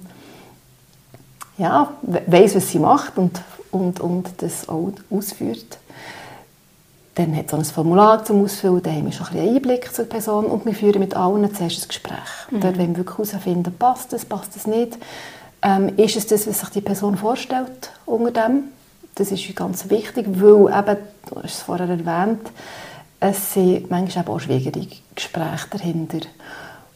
ja, 1.57 1.91
weiss, 2.27 2.55
was 2.55 2.69
sie 2.69 2.79
macht 2.79 3.17
und, 3.17 3.41
und, 3.71 4.01
und 4.01 4.31
das 4.39 4.69
auch 4.69 4.93
ausführt. 5.11 5.79
Dann 7.15 7.37
hat 7.37 7.47
es 7.47 7.53
ein 7.53 7.65
Formular 7.65 8.25
zum 8.25 8.43
Ausfüllen, 8.43 8.83
da 8.83 8.91
haben 8.91 9.05
wir 9.05 9.13
schon 9.13 9.27
ein 9.27 9.33
bisschen 9.35 9.57
Einblick 9.57 9.95
zur 9.95 10.07
Person 10.07 10.47
und 10.47 10.65
wir 10.65 10.75
führen 10.75 10.99
mit 10.99 11.15
allen 11.15 11.55
zuerst 11.55 11.85
ein 11.85 11.89
Gespräch. 11.89 12.19
Mhm. 12.51 12.61
Dort 12.61 12.79
wollen 12.79 12.97
wir 12.97 13.05
wirklich 13.05 13.33
herausfinden, 13.33 13.75
passt 13.79 14.13
das, 14.13 14.25
passt 14.25 14.57
das 14.57 14.67
nicht. 14.67 14.97
Ähm, 15.61 15.93
ist 15.99 16.17
es 16.17 16.27
das, 16.27 16.47
was 16.47 16.61
sich 16.61 16.69
die 16.71 16.81
Person 16.81 17.17
vorstellt 17.17 17.91
unter 18.07 18.31
dem? 18.31 18.65
Das 19.15 19.31
ist 19.31 19.55
ganz 19.55 19.91
wichtig, 19.91 20.27
weil 20.27 20.73
eben, 20.73 20.97
du 21.29 21.37
hast 21.37 21.45
es 21.45 21.63
vorher 21.63 21.89
erwähnt, 21.89 22.51
es 23.21 23.53
sind 23.53 23.91
manchmal 23.91 24.27
auch 24.27 24.41
schwierige 24.41 24.97
Gespräche 25.15 25.69
dahinter. 25.71 26.21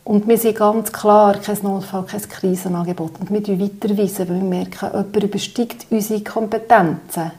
Und 0.03 0.27
wir 0.27 0.39
sind 0.39 0.57
ganz 0.57 0.93
klar 0.93 1.35
kein 1.39 1.59
Notfall, 1.63 2.05
kein 2.05 2.23
Krisenangebot. 2.23 3.13
Und 3.21 3.31
wir 3.31 3.61
weiterweisen, 3.61 4.29
weil 4.29 4.37
wir 4.37 4.45
merken, 4.45 4.87
jemand 4.93 5.17
übersteigt 5.17 5.87
unsere 5.91 6.23
Kompetenzen. 6.23 7.33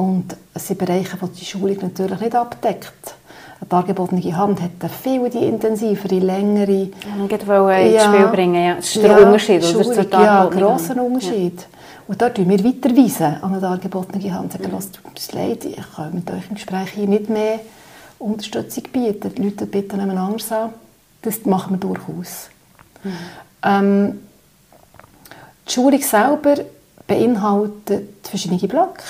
Und 0.00 0.34
es 0.54 0.66
sind 0.66 0.78
Bereiche, 0.78 1.18
die 1.20 1.40
die 1.40 1.44
Schulung 1.44 1.76
natürlich 1.82 2.20
nicht 2.20 2.34
abdeckt. 2.34 3.14
Eine 3.60 3.68
dargebotene 3.68 4.34
Hand 4.34 4.62
hat 4.62 4.70
eine 4.80 4.88
viel 4.88 5.28
die 5.28 5.44
intensivere, 5.44 6.18
längere... 6.18 6.88
Ich 7.28 7.46
wollte 7.46 7.82
ins 7.82 8.04
Spiel 8.04 8.26
bringen, 8.28 8.64
ja. 8.64 8.74
Das 8.76 8.86
ist 8.86 9.02
der 9.02 9.10
ja, 9.10 9.26
Unterschied, 9.26 9.62
Schulung, 9.62 9.88
oder? 9.88 10.22
Ja, 10.22 10.48
ein 10.48 10.58
grosser 10.58 11.04
Unterschied. 11.04 11.60
Ja. 11.60 11.66
Und 12.08 12.22
dort 12.22 12.38
weisen 12.38 12.48
wir 12.48 12.64
weiterweisen 12.64 13.42
an 13.42 13.52
eine 13.52 13.60
dargebotene 13.60 14.32
Hand. 14.32 14.52
Sagen, 14.52 14.64
ja. 14.72 14.78
tut 14.78 15.14
uns 15.14 15.32
leid, 15.32 15.66
ich 15.66 15.94
kann 15.94 16.14
mit 16.14 16.30
euch 16.30 16.48
im 16.48 16.54
Gespräch 16.54 16.90
hier 16.94 17.06
nicht 17.06 17.28
mehr 17.28 17.60
Unterstützung 18.18 18.84
bieten. 18.90 19.34
Die 19.34 19.42
Leute 19.42 19.66
bitten 19.66 20.00
jemand 20.00 20.18
anders 20.18 20.50
an. 20.50 20.70
Das 21.20 21.44
machen 21.44 21.74
wir 21.74 21.78
durchaus. 21.78 22.48
Mhm. 23.04 23.12
Ähm, 23.62 24.20
die 25.68 25.72
Schulung 25.72 26.00
selber 26.00 26.54
beinhaltet 27.06 28.26
verschiedene 28.26 28.66
Blöcke. 28.66 29.02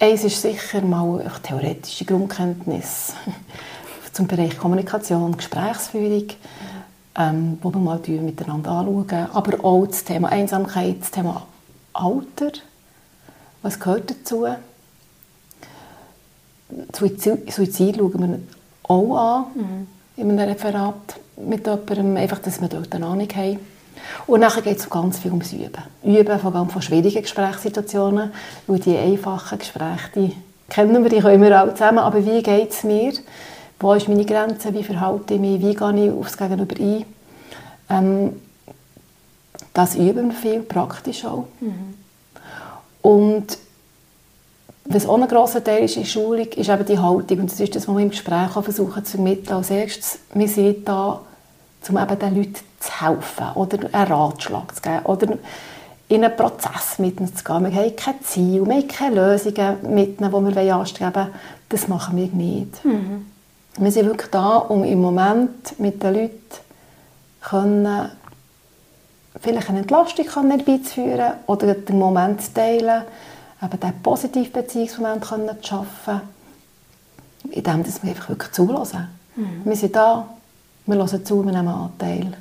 Eins 0.00 0.22
ist 0.22 0.40
sicher 0.40 0.80
mal 0.82 1.28
theoretische 1.42 2.04
Grundkenntnis 2.04 3.14
zum 4.12 4.28
Bereich 4.28 4.56
Kommunikation, 4.56 5.36
Gesprächsführung, 5.36 6.28
ähm, 7.16 7.58
wo 7.60 7.74
wir 7.74 7.80
mal 7.80 8.00
miteinander 8.06 8.70
anschauen. 8.70 9.28
Aber 9.32 9.64
auch 9.64 9.86
das 9.86 10.04
Thema 10.04 10.28
Einsamkeit, 10.28 11.00
das 11.00 11.10
Thema 11.10 11.44
Alter, 11.92 12.52
was 13.62 13.80
gehört 13.80 14.08
dazu? 14.08 14.46
Suizid, 16.96 17.52
Suizid 17.52 17.96
schauen 17.96 18.20
wir 18.20 18.38
auch 18.84 19.16
an 19.16 19.44
mhm. 19.56 19.86
in 20.16 20.30
einem 20.30 20.48
Referat 20.48 21.18
mit 21.36 21.66
jemandem, 21.66 22.16
einfach, 22.18 22.38
dass 22.38 22.60
wir 22.60 22.68
dort 22.68 22.94
eine 22.94 23.06
Ahnung 23.06 23.28
haben. 23.34 23.58
Und 24.26 24.40
nachher 24.40 24.62
geht 24.62 24.78
es 24.78 24.88
ganz 24.88 25.18
viel 25.18 25.30
ums 25.30 25.52
Üben. 25.52 25.82
Üben 26.02 26.38
von 26.38 26.52
ganz 26.52 26.72
von 26.72 26.82
schwierigen 26.82 27.22
Gesprächssituationen, 27.22 28.32
weil 28.66 28.78
die 28.78 28.96
einfachen 28.96 29.58
Gespräche, 29.58 30.10
die 30.14 30.36
kennen 30.68 31.02
wir, 31.02 31.10
die 31.10 31.20
können 31.20 31.42
wir 31.42 31.62
auch 31.62 31.72
zusammen, 31.72 31.98
aber 31.98 32.24
wie 32.24 32.42
geht 32.42 32.70
es 32.70 32.84
mir? 32.84 33.12
Wo 33.80 33.92
ist 33.94 34.08
meine 34.08 34.24
Grenze? 34.24 34.74
Wie 34.74 34.82
verhalte 34.82 35.34
ich 35.34 35.40
mich? 35.40 35.60
Wie 35.60 35.74
gehe 35.74 36.06
ich 36.06 36.12
aufs 36.12 36.36
Gegenüber 36.36 36.74
ein? 36.80 37.04
Ähm, 37.90 38.40
das 39.72 39.94
üben 39.94 40.30
wir 40.30 40.36
viel, 40.36 40.60
praktisch 40.60 41.24
auch. 41.24 41.46
Mhm. 41.60 41.94
Und 43.02 43.58
was 44.84 45.06
auch 45.06 45.20
ein 45.20 45.28
grosser 45.28 45.62
Teil 45.62 45.84
ist 45.84 45.96
in 45.96 46.02
der 46.02 46.08
Schulung, 46.08 46.46
ist 46.46 46.68
eben 46.68 46.86
die 46.86 46.98
Haltung. 46.98 47.40
Und 47.40 47.52
das 47.52 47.60
ist 47.60 47.76
das, 47.76 47.86
was 47.86 47.94
wir 47.94 48.02
im 48.02 48.10
Gespräch 48.10 48.50
versuchen 48.50 49.04
zu 49.04 49.12
vermitteln. 49.12 49.56
Als 49.56 49.70
erstes, 49.70 50.18
wir 50.32 50.48
sind 50.48 50.88
da, 50.88 51.20
um 51.88 51.98
eben 51.98 52.18
den 52.18 52.36
Leuten 52.36 52.56
zu 52.80 53.00
helfen 53.00 53.52
oder 53.54 53.78
einen 53.92 54.12
Ratschlag 54.12 54.74
zu 54.74 54.82
geben 54.82 55.04
oder 55.04 55.38
in 56.08 56.24
einen 56.24 56.36
Prozess 56.36 56.98
mit 56.98 57.20
ihnen 57.20 57.34
zu 57.34 57.44
gehen. 57.44 57.70
Wir 57.70 57.82
haben 57.82 57.96
kein 57.96 58.22
Ziel, 58.22 58.66
wir 58.66 58.74
haben 58.74 58.88
keine 58.88 59.14
Lösungen 59.16 59.94
mit 59.94 60.20
ihnen, 60.20 60.30
die 60.30 60.56
wir 60.56 60.74
anstreben 60.74 61.14
wollen. 61.14 61.34
Das 61.68 61.88
machen 61.88 62.16
wir 62.16 62.28
nicht. 62.28 62.84
Mhm. 62.84 63.26
Wir 63.78 63.92
sind 63.92 64.06
wirklich 64.06 64.30
da, 64.30 64.56
um 64.56 64.84
im 64.84 65.00
Moment 65.00 65.78
mit 65.78 66.02
den 66.02 66.14
Leuten 66.14 66.40
können, 67.40 68.10
vielleicht 69.40 69.68
eine 69.68 69.80
Entlastung 69.80 70.24
herbeizuführen 70.24 71.34
oder 71.46 71.74
den 71.74 71.98
Moment 71.98 72.42
zu 72.42 72.54
teilen, 72.54 73.02
eben 73.62 73.80
diesen 73.80 74.02
positiven 74.02 74.52
Beziehungsmoment 74.52 75.24
zu 75.24 75.68
schaffen, 75.68 76.20
indem 77.50 77.84
wir 77.84 78.10
einfach 78.10 78.28
wirklich 78.30 78.52
zulassen. 78.52 79.08
Mhm. 79.36 79.60
Wir 79.64 79.76
sind 79.76 79.94
da, 79.94 80.28
wir 80.88 80.96
hören 80.96 81.24
zu, 81.24 81.44
wir 81.44 81.52
nehmen 81.52 81.68
Anteil. 81.68 82.32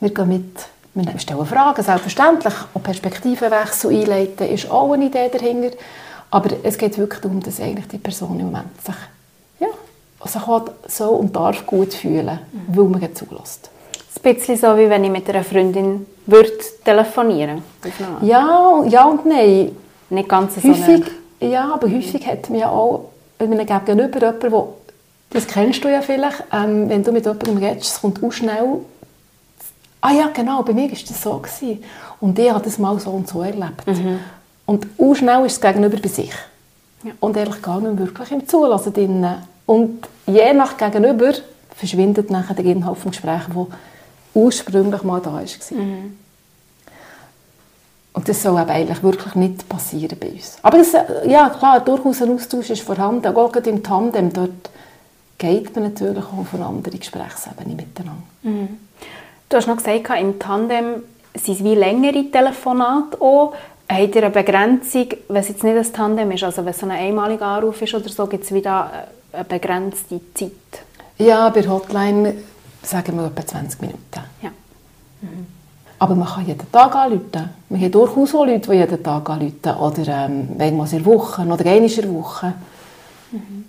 Wir 0.00 0.10
gehen 0.14 0.28
mit, 0.28 0.66
wir 0.94 1.18
stellen 1.18 1.46
Fragen, 1.46 1.82
selbstverständlich. 1.82 2.54
Auch 2.74 2.82
Perspektivenwechsel 2.82 3.90
einleiten 3.90 4.48
ist 4.48 4.70
auch 4.70 4.92
eine 4.92 5.06
Idee 5.06 5.28
dahinter. 5.28 5.76
Aber 6.30 6.50
es 6.62 6.78
geht 6.78 6.98
wirklich 6.98 7.20
darum, 7.20 7.40
dass 7.40 7.60
eigentlich 7.60 7.88
die 7.88 7.98
Person 7.98 8.40
im 8.40 8.46
Moment 8.46 8.82
sich, 8.82 8.94
ja, 9.60 9.68
sich 10.26 10.42
so 10.88 11.10
und 11.10 11.36
darf 11.36 11.64
gut 11.66 11.94
fühlen, 11.94 12.38
mhm. 12.52 12.76
weil 12.76 12.84
man 12.84 13.14
zulässt. 13.14 13.70
Ein 14.24 14.34
bisschen 14.34 14.56
so, 14.56 14.76
wie 14.76 14.88
wenn 14.88 15.04
ich 15.04 15.10
mit 15.10 15.28
einer 15.28 15.44
Freundin 15.44 16.06
würde 16.26 16.50
telefonieren 16.84 17.62
würde. 17.82 18.26
Ja, 18.26 18.82
ja 18.88 19.04
und 19.04 19.26
nein. 19.26 19.76
Nicht 20.08 20.28
ganz 20.28 20.54
so 20.54 20.68
häufig, 20.68 21.04
Ja, 21.40 21.74
aber 21.74 21.88
häufig 21.90 22.26
hat 22.26 22.48
man 22.48 22.58
ja 22.60 22.70
auch 22.70 23.10
wenn 23.38 23.50
man 23.50 23.66
gegenüber 23.66 24.18
jemanden, 24.18 24.52
wo, 24.52 24.74
das 25.30 25.46
kennst 25.46 25.84
du 25.84 25.88
ja 25.90 26.02
vielleicht, 26.02 26.44
ähm, 26.52 26.88
wenn 26.88 27.02
du 27.02 27.12
mit 27.12 27.26
jemandem 27.26 27.58
redest, 27.58 27.94
es 27.94 28.00
kommt 28.00 28.22
auch 28.22 28.32
schnell 28.32 28.80
ah 30.06 30.12
ja, 30.12 30.28
genau, 30.28 30.62
bei 30.62 30.72
mir 30.72 30.90
war 30.90 30.98
das 31.08 31.22
so. 31.22 31.38
Gewesen. 31.38 31.82
Und 32.20 32.38
ich 32.38 32.50
habe 32.50 32.64
das 32.64 32.78
mal 32.78 32.98
so 32.98 33.10
und 33.10 33.28
so 33.28 33.42
erlebt. 33.42 33.86
Mhm. 33.86 34.20
Und 34.64 34.86
auch 34.98 35.14
schnell 35.14 35.44
ist 35.46 35.54
es 35.54 35.60
gegenüber 35.60 35.96
bei 35.96 36.08
sich. 36.08 36.32
Ja. 37.02 37.12
Und 37.20 37.36
ehrlich 37.36 37.60
gar 37.62 37.80
nicht 37.80 37.98
wirklich 37.98 38.30
im 38.30 38.46
Zulassen 38.48 38.92
drin. 38.92 39.26
Und 39.66 40.08
je 40.26 40.52
nach 40.52 40.76
Gegenüber 40.76 41.32
verschwindet 41.74 42.30
nachher 42.30 42.54
der 42.54 42.64
Inhalt 42.64 42.96
des 42.96 43.04
Gesprächs, 43.04 43.46
der 43.52 43.66
ursprünglich 44.34 45.02
mal 45.02 45.20
da 45.20 45.32
war. 45.32 45.42
Mhm. 45.42 46.16
Und 48.12 48.28
das 48.28 48.42
soll 48.42 48.60
eben 48.60 48.70
eigentlich 48.70 49.02
wirklich 49.02 49.34
nicht 49.34 49.68
passieren 49.68 50.16
bei 50.18 50.30
uns. 50.30 50.56
Aber 50.62 50.78
das, 50.78 50.92
ja, 51.26 51.50
klar, 51.50 51.80
durchaus 51.80 52.22
ein 52.22 52.32
Austausch 52.34 52.70
ist 52.70 52.82
vorhanden. 52.82 53.36
Auch 53.36 53.52
gerade 53.52 53.68
im 53.68 53.82
Tandem, 53.82 54.32
dort 54.32 54.70
geht 55.38 55.74
man 55.74 55.84
natürlich 55.84 56.24
auch 56.24 56.38
auf 56.38 56.54
eine 56.54 56.66
andere 56.66 56.96
Gesprächsebene 56.96 57.74
miteinander. 57.74 58.22
Mhm. 58.42 58.68
Du 59.48 59.56
hast 59.56 59.66
noch 59.66 59.76
gesagt, 59.76 60.10
im 60.20 60.38
Tandem 60.38 61.02
sind 61.34 61.58
es 61.58 61.64
wie 61.64 61.74
längere 61.74 62.30
Telefonate 62.30 63.20
auch. 63.20 63.54
Habt 63.88 64.16
ihr 64.16 64.24
eine 64.24 64.30
Begrenzung, 64.30 65.06
wenn 65.28 65.36
es 65.36 65.48
jetzt 65.48 65.62
nicht 65.62 65.76
ein 65.76 65.92
Tandem 65.92 66.30
ist, 66.32 66.42
also 66.42 66.64
wenn 66.64 66.72
es 66.72 66.82
ein 66.82 66.90
einmaliger 66.90 67.46
Anruf 67.46 67.80
ist 67.82 67.94
oder 67.94 68.08
so, 68.08 68.26
gibt 68.26 68.44
es 68.44 68.52
wieder 68.52 68.90
eine 69.32 69.44
begrenzte 69.44 70.20
Zeit? 70.34 70.50
Ja, 71.18 71.48
bei 71.50 71.66
Hotline 71.66 72.34
sagen 72.82 73.16
wir 73.16 73.26
etwa 73.26 73.46
20 73.46 73.80
Minuten. 73.80 74.00
Ja. 74.42 74.50
Mhm. 75.20 75.46
Aber 75.98 76.14
man 76.14 76.28
kann 76.28 76.46
jeden 76.46 76.70
Tag 76.70 76.94
anrufen. 76.94 77.50
Wir 77.68 77.78
haben 77.78 77.92
durchaus 77.92 78.34
auch 78.34 78.44
Leute, 78.44 78.70
die 78.70 78.76
jeden 78.76 79.02
Tag 79.02 79.30
anrufen. 79.30 79.76
Oder 79.78 80.26
ähm, 80.26 80.48
irgendwas 80.58 80.92
in 80.92 81.04
der 81.04 81.06
Woche 81.06 81.42
oder 81.42 81.64
einmal 81.64 81.90
in 81.90 81.96
der 81.96 82.12
Woche. 82.12 82.54
Mhm. 83.32 83.64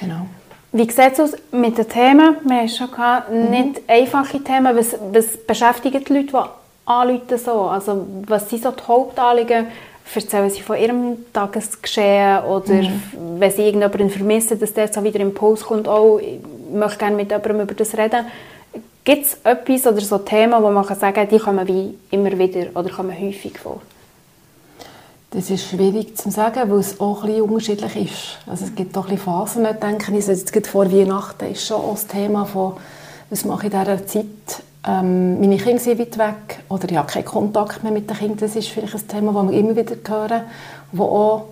Genau. 0.00 0.26
Wie 0.74 0.90
sieht 0.90 1.12
es 1.12 1.20
aus 1.20 1.32
mit 1.50 1.76
den 1.76 1.88
Themen? 1.88 2.36
Wir 2.44 2.60
haben 2.60 2.68
schon 2.68 2.90
gehabt, 2.90 3.30
mhm. 3.30 3.50
nicht 3.50 3.82
einfache 3.86 4.42
Themen. 4.42 4.74
Was, 4.74 4.96
was 5.12 5.36
beschäftigen 5.36 6.02
die 6.02 6.12
Leute, 6.12 6.28
die 6.28 6.90
anrufen 6.90 7.38
so? 7.38 7.62
Also, 7.62 8.06
was 8.26 8.48
sind 8.48 8.62
so 8.62 8.70
die 8.70 8.82
Hauptanliegen? 8.88 9.66
Erzählen 10.14 10.50
sie 10.50 10.62
von 10.62 10.76
ihrem 10.76 11.32
Tagesgeschehen 11.32 12.44
oder 12.44 12.74
mhm. 12.74 13.02
wenn 13.38 13.50
sie 13.50 13.62
irgendjemanden 13.62 14.10
vermissen, 14.10 14.58
dass 14.58 14.74
der 14.74 14.92
so 14.92 15.04
wieder 15.04 15.20
im 15.20 15.32
Post 15.32 15.64
kommt, 15.64 15.86
oh, 15.88 16.18
ich 16.18 16.40
möchte 16.72 16.98
gerne 16.98 17.16
mit 17.16 17.30
jemandem 17.30 17.60
über 17.60 17.74
das 17.74 17.96
reden. 17.96 18.26
Gibt 19.04 19.26
es 19.26 19.38
etwas 19.44 19.86
oder 19.86 20.00
so 20.00 20.18
Themen, 20.18 20.62
wo 20.62 20.70
man 20.70 20.86
kann 20.86 20.98
sagen 20.98 21.14
kann, 21.14 21.28
die 21.28 21.38
kommen 21.38 21.66
wie 21.68 21.98
immer 22.10 22.36
wieder 22.38 22.66
oder 22.74 22.90
kommen 22.90 23.18
häufig 23.18 23.58
vor? 23.58 23.80
Das 25.34 25.48
ist 25.48 25.66
schwierig 25.66 26.14
zu 26.18 26.30
sagen, 26.30 26.70
weil 26.70 26.80
es 26.80 27.00
auch 27.00 27.24
ein 27.24 27.40
unterschiedlich 27.40 27.96
ist. 27.96 28.38
Also 28.46 28.66
es 28.66 28.74
gibt 28.74 28.94
auch 28.98 29.08
ein 29.08 29.16
Phasen, 29.16 29.66
denke 29.80 30.14
ich. 30.14 30.26
Jetzt 30.26 30.52
geht 30.52 30.66
vor 30.66 30.92
Weihnachten 30.92 31.46
ist 31.46 31.66
schon 31.66 31.80
auch 31.80 31.94
das 31.94 32.06
Thema 32.06 32.44
von, 32.44 32.74
was 33.30 33.46
mache 33.46 33.68
ich 33.68 33.72
in 33.72 33.80
dieser 33.80 34.06
Zeit? 34.06 34.62
Ähm, 34.86 35.40
meine 35.40 35.56
Kinder 35.56 35.78
sind 35.78 35.98
weit 35.98 36.18
weg 36.18 36.62
oder 36.68 36.90
ich 36.90 36.96
habe 36.98 37.10
keinen 37.10 37.24
Kontakt 37.24 37.82
mehr 37.82 37.92
mit 37.92 38.10
den 38.10 38.16
Kindern. 38.18 38.40
Das 38.40 38.56
ist 38.56 38.68
vielleicht 38.68 38.94
ein 38.94 39.08
Thema, 39.08 39.32
das 39.32 39.50
wir 39.50 39.58
immer 39.58 39.74
wieder 39.74 39.96
hören, 40.06 40.42
wo 40.92 41.04
auch 41.04 41.44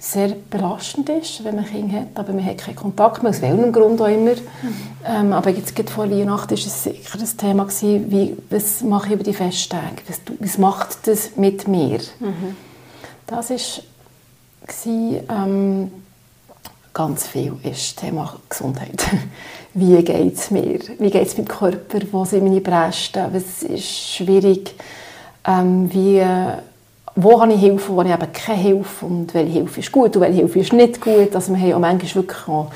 sehr 0.00 0.28
belastend 0.50 1.08
ist, 1.08 1.42
wenn 1.44 1.56
man 1.56 1.66
Kinder 1.66 2.00
hat, 2.00 2.08
aber 2.14 2.32
man 2.32 2.44
hat 2.44 2.58
keinen 2.58 2.76
Kontakt 2.76 3.22
mehr, 3.22 3.30
aus 3.30 3.42
welchem 3.42 3.72
Grund 3.72 4.00
auch 4.00 4.06
immer. 4.06 4.34
Ähm, 5.04 5.32
aber 5.32 5.50
jetzt 5.50 5.74
gerade 5.74 5.90
vor 5.90 6.08
Weihnachten 6.10 6.50
war 6.50 6.56
es 6.56 6.84
sicher 6.84 7.18
ein 7.18 7.36
Thema, 7.36 7.64
gewesen, 7.64 8.10
wie, 8.10 8.36
was 8.50 8.82
mache 8.82 9.08
ich 9.08 9.12
über 9.14 9.24
die 9.24 9.34
Festtage, 9.34 9.96
was, 10.06 10.20
was 10.38 10.58
macht 10.58 11.06
das 11.06 11.36
mit 11.36 11.66
mir? 11.66 11.98
Mhm. 12.20 12.56
Das 13.26 13.50
war 13.50 13.56
ähm, 14.86 15.90
ganz 16.94 17.26
viel 17.26 17.54
ist 17.62 17.98
Thema 17.98 18.36
Gesundheit. 18.48 19.04
wie 19.74 20.02
geht 20.02 20.34
es 20.34 20.50
mir? 20.50 20.80
Wie 20.98 21.10
geht 21.10 21.26
es 21.26 21.36
meinem 21.36 21.48
Körper? 21.48 22.00
Wo 22.10 22.24
sind 22.24 22.44
meine 22.44 22.60
Bresten? 22.60 23.26
Was 23.32 23.62
ist 23.62 24.14
schwierig? 24.16 24.74
Ähm, 25.46 25.92
wie 25.92 26.22
wo 27.20 27.40
habe 27.40 27.52
ich 27.52 27.60
Hilfe, 27.60 27.92
wo 27.92 27.98
habe 27.98 28.08
ich 28.08 28.14
eben 28.14 28.32
keine 28.32 28.58
Hilfe 28.58 29.06
und 29.06 29.34
welche 29.34 29.52
Hilfe 29.54 29.80
ist 29.80 29.90
gut 29.90 30.14
und 30.14 30.22
welche 30.22 30.38
Hilfe 30.38 30.60
ist 30.60 30.72
nicht 30.72 31.00
gut. 31.00 31.34
Also 31.34 31.52
wir 31.52 31.60
haben 31.60 31.68
ja 31.68 31.78
manchmal 31.78 32.14
wirklich 32.14 32.48
auch 32.48 32.70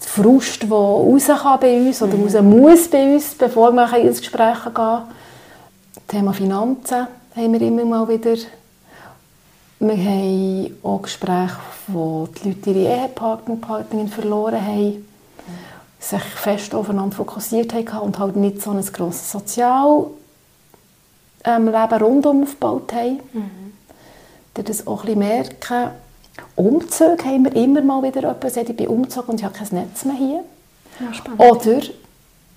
den 0.00 0.08
Frust, 0.08 0.62
der 0.62 0.70
raus 0.70 1.26
kann 1.26 1.60
bei 1.60 1.78
uns 1.78 2.00
oder 2.00 2.16
mhm. 2.16 2.22
raus 2.22 2.42
muss 2.42 2.88
bei 2.88 3.14
uns, 3.14 3.34
bevor 3.34 3.72
wir 3.72 3.96
ins 3.96 4.20
Gespräch 4.20 4.58
gehen 4.72 4.98
Thema 6.06 6.32
Finanzen 6.32 7.08
haben 7.34 7.52
wir 7.52 7.60
immer 7.60 7.84
mal 7.84 8.08
wieder. 8.08 8.36
Wir 9.80 9.96
haben 9.96 10.76
auch 10.84 11.02
Gespräche, 11.02 11.56
wo 11.88 12.28
die 12.28 12.50
Leute 12.50 12.70
ihre 12.70 12.94
Ehepartner 13.00 13.54
und 13.54 13.62
Partnerin 13.62 14.06
verloren 14.06 14.64
haben, 14.64 15.08
sich 15.98 16.22
fest 16.22 16.72
aufeinander 16.72 17.16
fokussiert 17.16 17.74
haben 17.74 17.98
und 17.98 18.18
halt 18.20 18.36
nicht 18.36 18.62
so 18.62 18.70
ein 18.70 18.84
grosses 18.92 19.32
Sozialleben 19.32 20.12
rundum 22.00 22.44
aufgebaut 22.44 22.92
haben. 22.92 23.18
Mhm 23.32 23.71
die 24.56 24.62
das 24.62 24.86
auch 24.86 25.04
ein 25.04 25.18
merken. 25.18 25.90
Umzüge 26.56 27.24
haben 27.24 27.44
wir 27.44 27.56
immer 27.56 27.82
mal 27.82 28.02
wieder 28.02 28.30
etwas. 28.30 28.56
Ich 28.56 28.76
bin 28.76 28.88
umgezogen 28.88 29.30
und 29.30 29.40
ich 29.40 29.44
habe 29.44 29.54
kein 29.54 29.68
Netz 29.70 30.04
mehr 30.04 30.16
hier. 30.16 30.44
Ja, 31.00 31.46
Oder 31.46 31.80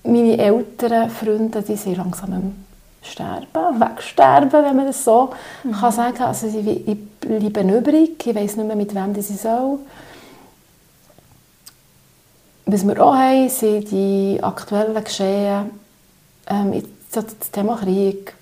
meine 0.04 0.38
älteren 0.38 1.10
Freunde, 1.10 1.62
die 1.62 1.76
sind 1.76 1.96
langsam 1.96 2.32
am 2.32 2.54
Sterben, 3.02 3.80
wegsterben, 3.80 4.64
wenn 4.64 4.76
man 4.76 4.86
das 4.86 5.04
so 5.04 5.30
mhm. 5.62 5.72
kann 5.72 5.92
sagen 5.92 6.22
Also 6.22 6.46
ich, 6.46 6.88
ich 6.88 6.98
bleibe 7.20 7.60
übrig, 7.60 8.26
ich 8.26 8.34
weiß 8.34 8.56
nicht 8.56 8.66
mehr, 8.66 8.76
mit 8.76 8.94
wem 8.94 9.14
sie 9.20 9.34
soll. 9.34 9.78
was 12.66 12.84
wir 12.84 13.00
auch 13.00 13.14
haben, 13.14 13.48
sind 13.48 13.90
die 13.92 14.38
aktuellen 14.42 15.02
Geschehen, 15.02 15.70
ähm, 16.48 16.82
das 17.12 17.24
Thema 17.52 17.76
Krieg, 17.76 18.34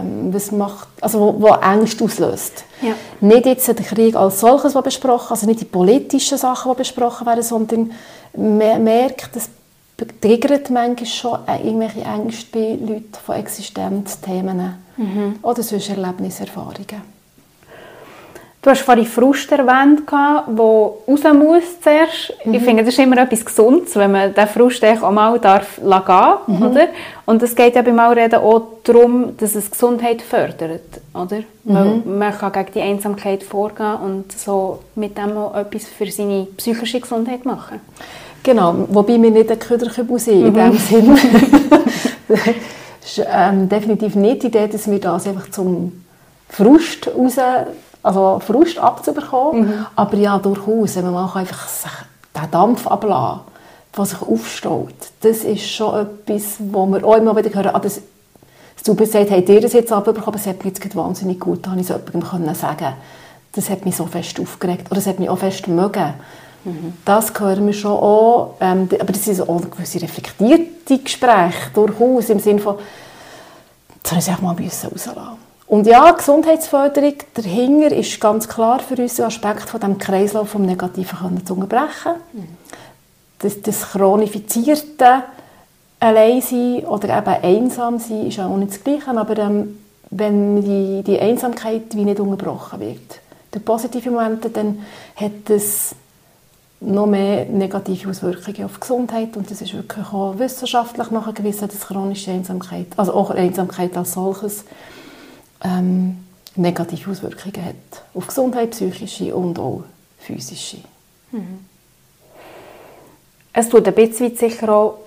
ähm, 0.00 0.32
was 0.32 0.50
macht, 0.52 0.88
also 1.00 1.20
wo, 1.20 1.42
wo 1.42 1.54
Ängste 1.54 2.04
auslöst. 2.04 2.64
Ja. 2.80 2.94
Nicht 3.20 3.46
jetzt 3.46 3.68
der 3.68 3.74
Krieg 3.74 4.16
als 4.16 4.40
solches, 4.40 4.74
was 4.74 4.84
besprochen, 4.84 5.30
also 5.30 5.46
nicht 5.46 5.60
die 5.60 5.66
politischen 5.66 6.38
Sachen, 6.38 6.72
die 6.72 6.78
besprochen 6.78 7.26
werden, 7.26 7.42
sondern 7.42 7.92
man 8.36 8.82
merkt, 8.82 9.34
das 9.34 9.50
triggert 10.20 10.70
manchmal 10.70 11.06
schon 11.06 11.38
irgendwelche 11.62 12.00
Ängste 12.00 12.46
bei 12.52 12.78
Leuten 12.80 13.14
von 13.24 13.36
Existenzthemen 13.36 14.74
mhm. 14.96 15.38
oder 15.42 15.62
sonst 15.62 15.88
Erlebniserfahrungen. 15.90 17.11
Du 18.62 18.70
hast 18.70 18.82
vorhin 18.82 19.06
Frust 19.06 19.50
erwähnt, 19.50 20.02
der 20.08 20.44
raus 20.48 21.20
muss 21.34 21.80
zuerst. 21.80 22.32
Mhm. 22.44 22.54
Ich 22.54 22.62
finde, 22.62 22.84
das 22.84 22.94
ist 22.94 23.00
immer 23.00 23.18
etwas 23.18 23.44
Gesundes, 23.44 23.96
wenn 23.96 24.12
man 24.12 24.32
den 24.32 24.46
Frust 24.46 24.84
auch 24.84 25.10
mal 25.10 25.36
darf 25.40 25.80
lassen 25.82 26.34
mhm. 26.46 26.62
oder? 26.62 26.86
Und 27.26 27.42
es 27.42 27.56
geht 27.56 27.74
ja 27.74 27.82
beim 27.82 27.96
Malreden 27.96 28.38
auch 28.38 28.62
darum, 28.84 29.36
dass 29.36 29.56
es 29.56 29.68
Gesundheit 29.68 30.22
fördert, 30.22 31.00
oder? 31.12 31.42
Mhm. 31.64 32.18
Man 32.18 32.38
kann 32.38 32.52
gegen 32.52 32.72
die 32.72 32.80
Einsamkeit 32.82 33.42
vorgehen 33.42 33.96
und 33.96 34.30
so 34.30 34.78
mit 34.94 35.18
dem 35.18 35.36
auch 35.36 35.56
etwas 35.56 35.86
für 35.86 36.08
seine 36.08 36.46
psychische 36.56 37.00
Gesundheit 37.00 37.44
machen. 37.44 37.80
Genau, 38.44 38.86
wobei 38.90 39.20
wir 39.20 39.30
nicht 39.32 39.50
ein 39.50 39.58
Köderkübel 39.58 40.20
sind 40.20 40.46
in 40.46 40.52
mhm. 40.52 40.54
dem 40.54 40.78
Sinne. 40.78 41.18
ähm, 43.28 43.68
definitiv 43.68 44.14
nicht 44.14 44.44
die 44.44 44.46
Idee, 44.46 44.68
dass 44.68 44.88
wir 44.88 45.00
das 45.00 45.26
einfach 45.26 45.50
zum 45.50 46.04
Frust 46.48 47.08
raus 47.08 47.36
also 48.02 48.40
Frust 48.44 48.78
abzubekommen. 48.78 49.66
Mhm. 49.66 49.86
Aber 49.94 50.16
ja, 50.16 50.38
durchaus, 50.38 50.96
wenn 50.96 51.04
man 51.04 51.14
mal 51.14 51.30
einfach 51.34 51.68
sich 51.68 51.90
den 52.34 52.50
Dampf 52.50 52.86
ablassen 52.86 53.40
der 53.94 54.06
sich 54.06 54.22
aufstaut, 54.22 54.94
das 55.20 55.44
ist 55.44 55.68
schon 55.68 56.06
etwas, 56.26 56.56
wo 56.58 56.86
wir 56.86 57.04
auch 57.04 57.16
immer 57.16 57.36
wieder 57.36 57.52
hören, 57.54 57.74
ah, 57.74 57.78
das, 57.78 58.00
du 58.84 58.94
gesagt 58.94 59.30
habt 59.30 59.48
ihr 59.50 59.60
das 59.60 59.74
jetzt 59.74 59.92
abbekommen, 59.92 60.28
aber 60.28 60.36
es 60.36 60.46
hat 60.46 60.64
mich 60.64 60.72
jetzt 60.82 60.96
wahnsinnig 60.96 61.38
gut, 61.38 61.66
da 61.66 61.74
ich 61.74 61.82
es 61.82 61.88
jemandem 61.88 62.54
sagen 62.54 62.94
Das 63.54 63.68
hat 63.68 63.84
mich 63.84 63.96
so 63.96 64.06
fest 64.06 64.40
aufgeregt. 64.40 64.90
Oder 64.90 64.98
es 64.98 65.06
hat 65.06 65.18
mich 65.18 65.28
auch 65.28 65.36
fest 65.36 65.68
mögen. 65.68 66.14
Mhm. 66.64 66.94
Das 67.04 67.38
hören 67.38 67.66
wir 67.66 67.74
schon 67.74 67.92
auch. 67.92 68.54
Ähm, 68.60 68.88
aber 68.98 69.12
das 69.12 69.24
sind 69.24 69.46
auch 69.46 69.60
gewisse 69.70 70.00
reflektierte 70.00 70.98
Gespräche, 70.98 71.70
durchaus, 71.74 72.30
im 72.30 72.40
Sinne 72.40 72.60
von, 72.60 72.76
das 74.02 74.12
habe 74.12 74.36
ich 74.36 74.40
mal 74.40 74.56
rauslassen 74.56 75.38
und 75.72 75.86
ja, 75.86 76.10
Gesundheitsförderung 76.10 77.14
dahinter 77.32 77.96
ist 77.96 78.20
ganz 78.20 78.46
klar 78.46 78.80
für 78.80 79.00
uns 79.00 79.18
ein 79.18 79.24
Aspekt 79.24 79.70
von 79.70 79.80
dem 79.80 79.96
Kreislauf 79.96 80.50
vom 80.50 80.66
Negativen 80.66 81.46
zu 81.46 81.54
unterbrechen. 81.54 82.12
Das, 83.38 83.62
das 83.62 83.92
chronifizierte 83.92 85.22
Alleinsein 85.98 86.84
oder 86.84 87.16
eben 87.16 87.42
einsam 87.42 87.98
sein 87.98 88.26
ist 88.26 88.38
auch 88.38 88.54
nicht 88.58 88.72
das 88.72 88.84
Gleiche, 88.84 89.16
aber 89.16 89.38
ähm, 89.38 89.78
wenn 90.10 90.60
die, 90.62 91.04
die 91.04 91.18
Einsamkeit 91.18 91.94
wie 91.94 92.04
nicht 92.04 92.20
unterbrochen 92.20 92.80
wird, 92.80 93.20
der 93.54 93.60
positive 93.60 94.10
Momente, 94.10 94.50
dann 94.50 94.84
hat 95.16 95.48
es 95.48 95.94
noch 96.80 97.06
mehr 97.06 97.46
negative 97.46 98.10
Auswirkungen 98.10 98.66
auf 98.66 98.74
die 98.74 98.80
Gesundheit 98.80 99.38
und 99.38 99.50
das 99.50 99.62
ist 99.62 99.72
wirklich 99.72 100.12
auch 100.12 100.38
wissenschaftlich 100.38 101.10
nachgewiesen, 101.10 101.66
dass 101.68 101.88
chronische 101.88 102.30
Einsamkeit, 102.30 102.88
also 102.98 103.14
auch 103.14 103.30
Einsamkeit 103.30 103.96
als 103.96 104.12
solches, 104.12 104.66
ähm, 105.64 106.24
negative 106.56 107.10
Auswirkungen 107.10 107.64
hat. 107.64 108.04
Auf 108.14 108.26
Gesundheit, 108.26 108.70
psychische 108.70 109.34
und 109.34 109.58
auch 109.58 109.84
physische. 110.18 110.78
Mhm. 111.30 111.66
Es 113.52 113.68
tut 113.68 113.86
ein 113.86 113.94
bisschen 113.94 114.34
sicher 114.36 114.68
auch 114.70 114.98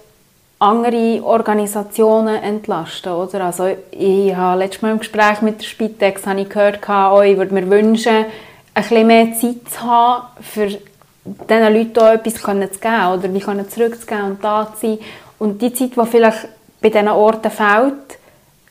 andere 0.59 1.23
Organisationen 1.23 2.35
entlasten, 2.41 3.11
oder? 3.11 3.45
Also 3.45 3.75
ich 3.91 4.35
habe 4.35 4.59
letztes 4.59 4.81
Mal 4.81 4.91
im 4.91 4.99
Gespräch 4.99 5.41
mit 5.41 5.59
der 5.61 5.65
Spitex 5.65 6.25
habe 6.25 6.41
ich 6.41 6.49
gehört, 6.49 6.79
oh, 6.87 7.21
ich 7.21 7.37
würde 7.37 7.53
mir 7.53 7.69
wünschen, 7.69 8.25
ein 8.73 8.83
bisschen 8.83 9.07
mehr 9.07 9.33
Zeit 9.33 9.69
zu 9.69 9.81
haben, 9.81 10.27
für 10.41 10.67
diesen 10.67 11.73
Leuten 11.73 11.99
etwas 11.99 12.35
zu 12.35 12.79
geben 12.79 13.07
oder 13.13 13.33
wie 13.33 13.39
können 13.39 13.69
zurückzugehen 13.69 14.23
und 14.23 14.43
da 14.43 14.71
zu 14.73 14.87
sein. 14.87 14.99
Und 15.39 15.61
die 15.61 15.73
Zeit, 15.73 15.91
die 15.95 16.05
vielleicht 16.05 16.47
bei 16.81 16.89
diesen 16.89 17.09
Orten 17.09 17.51
fehlt, 17.51 18.19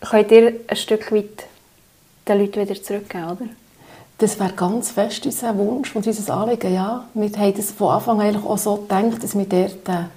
könnt 0.01 0.31
ihr 0.31 0.53
ein 0.69 0.77
Stück 0.77 1.13
weit 1.13 1.47
den 2.27 2.39
Leuten 2.39 2.61
wieder 2.61 2.83
zurückgeben, 2.83 3.25
oder? 3.25 3.47
Das 4.19 4.39
wäre 4.39 4.53
ganz 4.53 4.93
fest 4.93 5.27
unser 5.27 5.57
Wunsch 5.59 5.95
und 5.95 6.07
unser 6.07 6.35
Anliegen, 6.35 6.73
ja. 6.73 7.05
Wir 7.15 7.31
haben 7.31 7.55
das 7.55 7.73
von 7.73 7.89
Anfang 7.91 8.21
an 8.21 8.37
auch 8.45 8.59
so 8.59 8.77
gedacht, 8.77 9.23
dass 9.23 9.37
wir 9.37 9.45
dort 9.45 9.89
eine 9.89 10.11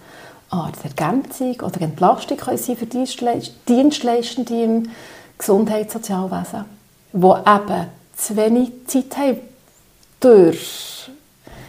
Art 0.50 0.76
Ergänzung 0.84 1.56
oder 1.62 1.82
Entlastung 1.82 2.38
können 2.38 2.58
sein 2.58 2.78
für 2.78 2.86
Dienstleistende 2.86 4.64
im 4.64 4.90
Gesundheitssozialwesen, 5.38 6.66
die 7.12 7.26
eben 7.26 7.88
zu 8.16 8.38
wenig 8.38 8.72
Zeit 8.88 9.18
haben 9.18 9.40
durch 10.20 11.10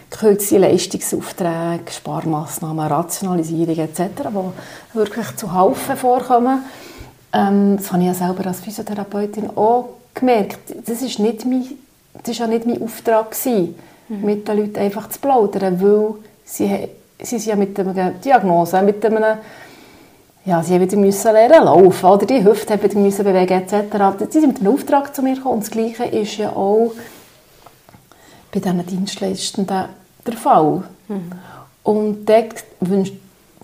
gekürzte 0.09 0.57
Leistungsaufträge, 0.57 1.91
Sparmaßnahmen, 1.91 2.87
Rationalisierung 2.87 3.77
etc., 3.77 4.01
die 4.29 4.97
wirklich 4.97 5.35
zu 5.35 5.53
Haufen 5.53 5.95
vorkommen. 5.95 6.63
Ähm, 7.31 7.77
das 7.77 7.91
habe 7.91 8.01
ich 8.01 8.07
ja 8.07 8.13
selber 8.13 8.47
als 8.47 8.61
Physiotherapeutin 8.61 9.51
auch 9.55 9.98
gemerkt, 10.19 10.59
das 10.85 11.01
ist 11.01 11.19
nicht 11.19 11.45
mein, 11.45 11.65
das 12.13 12.29
ist 12.29 12.39
ja 12.39 12.47
nicht 12.47 12.65
mein 12.65 12.81
Auftrag 12.81 13.31
gewesen, 13.31 13.75
mhm. 14.07 14.25
mit 14.25 14.47
den 14.47 14.57
Leuten 14.57 14.77
einfach 14.77 15.09
zu 15.09 15.19
plaudern, 15.19 15.81
weil 15.81 16.15
sie, 16.45 16.89
sie 17.19 17.39
sind 17.39 17.45
ja 17.45 17.55
mit 17.55 17.79
einer 17.79 18.11
Diagnose, 18.11 18.81
mit 18.81 19.05
einem 19.05 19.37
ja, 20.45 20.63
sie 20.63 20.73
haben 20.73 21.01
müssen 21.01 21.31
lernen 21.31 21.65
laufen 21.65 22.05
oder 22.09 22.25
die 22.25 22.43
Hüfte 22.43 22.73
haben 22.73 23.03
müssen 23.03 23.23
bewegen 23.23 23.61
etc. 23.61 24.31
Sie 24.31 24.39
sind 24.39 24.53
mit 24.53 24.61
einem 24.61 24.73
Auftrag 24.73 25.13
zu 25.13 25.21
mir 25.21 25.35
gekommen 25.35 25.55
und 25.55 25.63
das 25.63 25.71
Gleiche 25.71 26.05
ist 26.05 26.37
ja 26.37 26.49
auch 26.51 26.93
bei 28.51 28.59
diesen 28.59 28.85
Dienstleistenden 28.85 29.85
der 30.25 30.33
Fall. 30.33 30.83
Mhm. 31.07 31.31
Und 31.83 32.25
dort 32.25 32.63
wünscht 32.79 33.13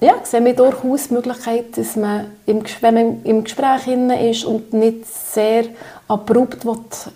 ja, 0.02 0.16
sehen 0.24 0.44
wir 0.44 0.54
durchaus 0.54 1.08
die 1.08 1.14
Möglichkeit, 1.14 1.78
dass 1.78 1.96
man, 1.96 2.26
im, 2.46 2.64
wenn 2.82 2.94
man 2.94 3.24
im 3.24 3.44
Gespräch 3.46 3.88
ist 3.88 4.44
und 4.44 4.74
nicht 4.74 5.06
sehr 5.08 5.66
abrupt 6.08 6.66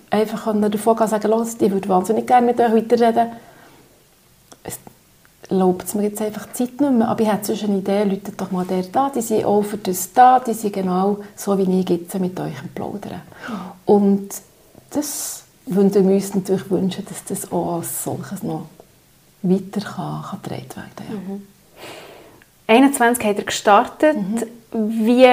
einfach 0.10 0.45
davon 0.45 0.95
gehen 0.95 1.08
sagen, 1.08 1.30
los, 1.30 1.56
ich 1.60 1.71
würde 1.71 1.89
wahnsinnig 1.89 2.25
gerne 2.25 2.47
mit 2.47 2.60
euch 2.60 2.73
weiterreden. 2.73 3.32
Es 4.63 4.80
es 5.84 5.93
mir 5.95 6.04
jetzt 6.04 6.21
einfach 6.21 6.45
die 6.47 6.54
Zeit 6.54 6.82
nicht 6.82 6.93
mehr. 6.93 7.08
Aber 7.08 7.21
ich 7.21 7.32
hätte 7.32 7.45
sonst 7.45 7.63
eine 7.63 7.78
Idee, 7.78 8.04
Leute 8.04 8.32
doch 8.32 8.52
mal 8.52 8.65
der 8.65 8.84
da, 8.84 9.10
die 9.10 9.21
sind 9.21 9.45
auch 9.45 9.62
für 9.63 9.78
das 9.78 10.13
da, 10.13 10.39
die 10.39 10.54
sind 10.54 10.73
genau 10.73 11.19
so, 11.36 11.58
wie 11.58 11.80
ich 11.80 11.89
jetzt 11.89 12.19
mit 12.19 12.39
euch 12.39 12.54
plaudern. 12.73 13.21
Und 13.86 14.30
das 14.91 15.43
würden 15.65 16.08
wir 16.08 16.15
uns 16.15 16.34
natürlich 16.34 16.69
wünschen, 16.69 17.06
dass 17.06 17.23
das 17.25 17.52
auch 17.52 17.78
als 17.78 18.04
solches 18.04 18.43
noch 18.43 18.65
weiter 19.41 19.82
kann, 19.82 20.23
kann 20.23 20.41
getragen 20.41 20.75
werden 20.75 21.10
ja. 21.10 21.15
Mhm. 21.15 21.47
21 22.67 23.25
hat 23.25 23.38
er 23.38 23.43
gestartet. 23.43 24.17
Mhm. 24.17 24.45
Wie 24.71 25.25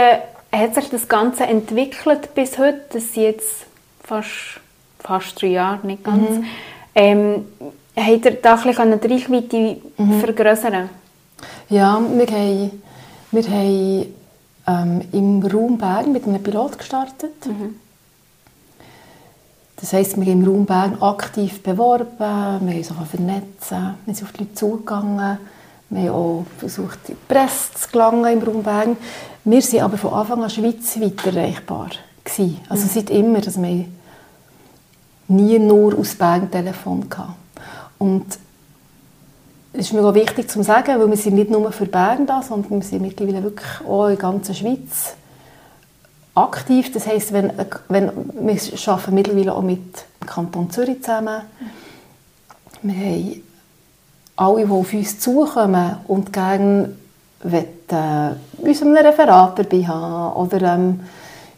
hat 0.59 0.75
sich 0.75 0.89
das 0.91 1.09
Ganze 1.09 1.45
entwickelt 1.45 2.35
bis 2.35 2.59
heute? 2.59 2.81
Das 2.93 3.13
sind 3.13 3.23
jetzt 3.25 3.67
fast, 4.03 4.61
fast 4.99 5.41
drei 5.41 5.49
Jahre, 5.49 5.87
nicht 5.87 6.05
ganz. 6.05 6.31
Mhm. 6.31 6.45
Ähm, 6.95 7.45
hat 7.97 8.27
er 8.27 8.33
da 8.33 8.55
ein 8.55 9.01
die 9.01 9.07
Reichweite 9.09 9.77
mhm. 9.97 10.21
vergrößern? 10.21 10.89
Ja, 11.69 12.01
wir 12.01 12.27
haben, 12.27 12.73
wir 13.31 13.45
haben 13.45 14.07
ähm, 14.67 15.01
im 15.13 15.43
Raum 15.43 15.79
Bern 15.79 16.13
mit 16.13 16.27
einem 16.27 16.43
Pilot 16.43 16.79
gestartet. 16.79 17.47
Mhm. 17.47 17.77
Das 19.77 19.93
heisst, 19.93 20.17
wir 20.17 20.25
haben 20.25 20.43
im 20.43 20.49
Raum 20.49 20.65
Bern 20.65 21.03
aktiv 21.03 21.63
beworben, 21.63 22.19
wir 22.19 22.27
haben 22.27 22.77
uns 22.77 22.91
auch 22.91 23.07
vernetzen, 23.07 23.95
wir 24.07 24.15
sind 24.15 24.27
auf 24.27 24.33
die 24.33 24.45
Leute 24.45 24.55
zugegangen 24.55 25.39
wir 25.89 26.01
haben 26.01 26.11
auch 26.11 26.47
versucht, 26.59 26.99
in 27.09 27.15
die 27.15 27.33
Presse 27.33 27.75
zu 27.75 27.89
gelangen 27.91 28.33
im 28.33 28.43
Raum 28.43 28.63
Bern. 28.63 28.97
Wir 29.45 29.63
waren 29.63 29.81
aber 29.83 29.99
von 29.99 30.13
Anfang 30.13 30.43
an 30.43 30.51
schweizweit 30.51 31.25
erreichbar. 31.25 31.91
Gewesen. 32.25 32.61
Also 32.69 32.85
mhm. 32.85 32.89
seit 32.89 33.11
immer, 33.11 33.41
dass 33.41 33.61
wir 33.61 33.85
nie 35.29 35.59
nur 35.59 35.97
aus 35.99 36.15
Bern 36.15 36.51
Telefon 36.51 37.07
hatten. 37.17 37.35
Und 37.99 38.27
es 39.73 39.87
ist 39.87 39.93
mir 39.93 40.05
auch 40.05 40.15
wichtig 40.15 40.51
zu 40.51 40.63
sagen, 40.63 40.99
weil 40.99 41.09
wir 41.09 41.17
sind 41.17 41.35
nicht 41.35 41.51
nur 41.51 41.71
für 41.71 41.87
Bern 41.87 42.27
da, 42.27 42.43
sondern 42.43 42.81
wir 42.81 42.83
sind 42.83 43.03
mittlerweile 43.03 43.43
wirklich 43.43 43.87
auch 43.87 44.05
in 44.07 44.17
der 44.17 44.17
ganzen 44.17 44.55
Schweiz 44.55 45.15
aktiv. 46.35 46.93
Das 46.93 47.07
heisst, 47.07 47.33
wenn, 47.33 47.53
wenn, 47.89 48.11
wir 48.35 48.89
arbeiten 48.89 49.15
mittlerweile 49.15 49.55
auch 49.55 49.63
mit 49.63 50.05
dem 50.23 50.27
Kanton 50.27 50.71
Zürich 50.71 51.03
zusammen. 51.03 51.43
Wir 52.83 52.95
haben 52.95 53.43
alle, 54.37 54.67
die 54.67 54.71
auf 54.71 54.93
uns 54.93 55.19
zukommen 55.19 55.97
und 56.07 56.33
gerne 56.33 56.95
wollen, 57.43 57.65
äh, 57.89 58.31
uns 58.59 58.83
einem 58.83 58.97
Referat 58.97 59.59
dabei 59.59 59.87
haben 59.87 60.37
oder 60.37 60.75
ähm, 60.75 61.01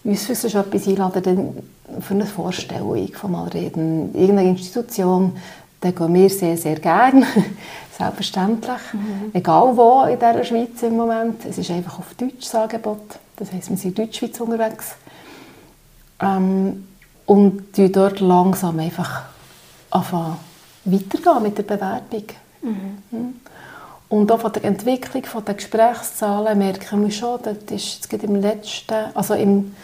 uns 0.05 0.25
für 0.25 0.33
etwas 0.33 0.87
einladen, 0.87 1.23
dann 1.23 2.03
für 2.03 2.15
eine 2.15 2.27
Vorstellung 2.27 3.09
von 3.09 3.33
mal 3.33 3.49
reden, 3.49 4.15
irgendeine 4.15 4.51
Institution, 4.51 5.37
dann 5.81 5.95
gehen 5.95 6.15
wir 6.15 6.31
sehr, 6.31 6.57
sehr 6.57 6.79
gerne. 6.79 7.27
Selbstverständlich. 7.99 8.81
Mhm. 8.93 9.31
Egal 9.33 9.77
wo 9.77 10.03
in 10.05 10.19
dieser 10.19 10.45
Schweiz 10.45 10.83
im 10.83 10.97
Moment. 10.97 11.45
Es 11.45 11.59
ist 11.59 11.71
einfach 11.71 11.99
auf 11.99 12.15
Deutsch 12.15 12.41
das 12.41 12.55
Angebot. 12.55 13.19
Das 13.37 13.53
heisst, 13.53 13.71
wir 13.71 13.77
sind 13.77 13.99
in 13.99 14.07
Deutschschweiz 14.07 14.41
unterwegs. 14.41 14.95
Ähm, 16.21 16.85
und 17.27 17.77
die 17.77 17.93
dort 17.93 18.21
langsam 18.21 18.79
einfach 18.79 19.23
anfangen 19.91 20.37
weitergehen 20.85 21.43
mit 21.43 21.59
der 21.59 21.63
Bewerbung. 21.65 22.25
Mhm. 22.63 23.35
Und 24.09 24.33
auch 24.33 24.41
von 24.41 24.53
der 24.53 24.65
Entwicklung 24.65 25.25
von 25.25 25.45
der 25.45 25.55
Gesprächszahlen 25.55 26.59
merken 26.59 27.05
wir 27.05 27.11
schon, 27.11 27.41
das 27.43 27.57
ist 27.69 28.11
jetzt 28.11 28.25
im 28.25 28.37
letzten, 28.37 29.15
also 29.15 29.35
im 29.35 29.75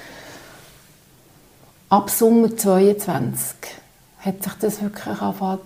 ab 1.91 2.09
Sommer 2.11 2.57
22 2.57 3.57
hat 4.21 4.43
sich 4.43 4.53
das 4.55 4.83
wirklich 4.83 5.07
angefangen, 5.21 5.61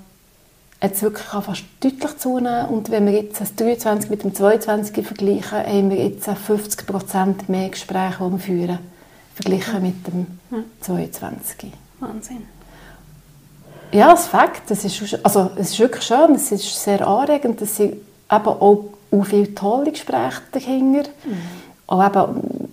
hat 0.81 1.03
wirklich 1.03 1.27
fast 1.27 1.65
deutlich 1.81 2.19
zunehmen 2.19 2.67
und 2.67 2.91
wenn 2.91 3.07
wir 3.07 3.13
jetzt 3.13 3.41
das 3.41 3.55
23 3.55 4.11
mit 4.11 4.25
dem 4.25 4.35
22 4.35 5.07
vergleichen, 5.07 5.59
haben 5.59 5.91
wir 5.91 6.09
jetzt 6.09 6.29
50 6.29 6.87
Prozent 6.87 7.49
mehr 7.49 7.69
Gespräche, 7.69 8.25
die 8.25 8.33
wir 8.33 8.39
führen, 8.39 8.79
verglichen 9.35 9.83
mit 9.83 10.07
dem 10.07 10.27
22. 10.81 11.73
Wahnsinn. 12.01 12.58
Ja, 13.93 14.11
das 14.11 14.27
Fakt, 14.27 14.71
das 14.71 14.85
ist, 14.85 15.19
also, 15.25 15.51
es 15.57 15.71
ist 15.71 15.79
wirklich 15.79 16.05
schön, 16.05 16.35
es 16.35 16.53
ist 16.53 16.83
sehr 16.83 17.07
anregend, 17.07 17.61
es 17.63 17.77
sind 17.77 17.95
eben 17.95 18.03
auch, 18.31 18.85
auch 19.11 19.25
viele 19.25 19.55
tolle 19.55 19.91
Gespräche 19.91 20.43
dahinter. 20.53 21.09
Mhm. 21.25 21.39
Auch 21.87 22.07
eben, 22.07 22.69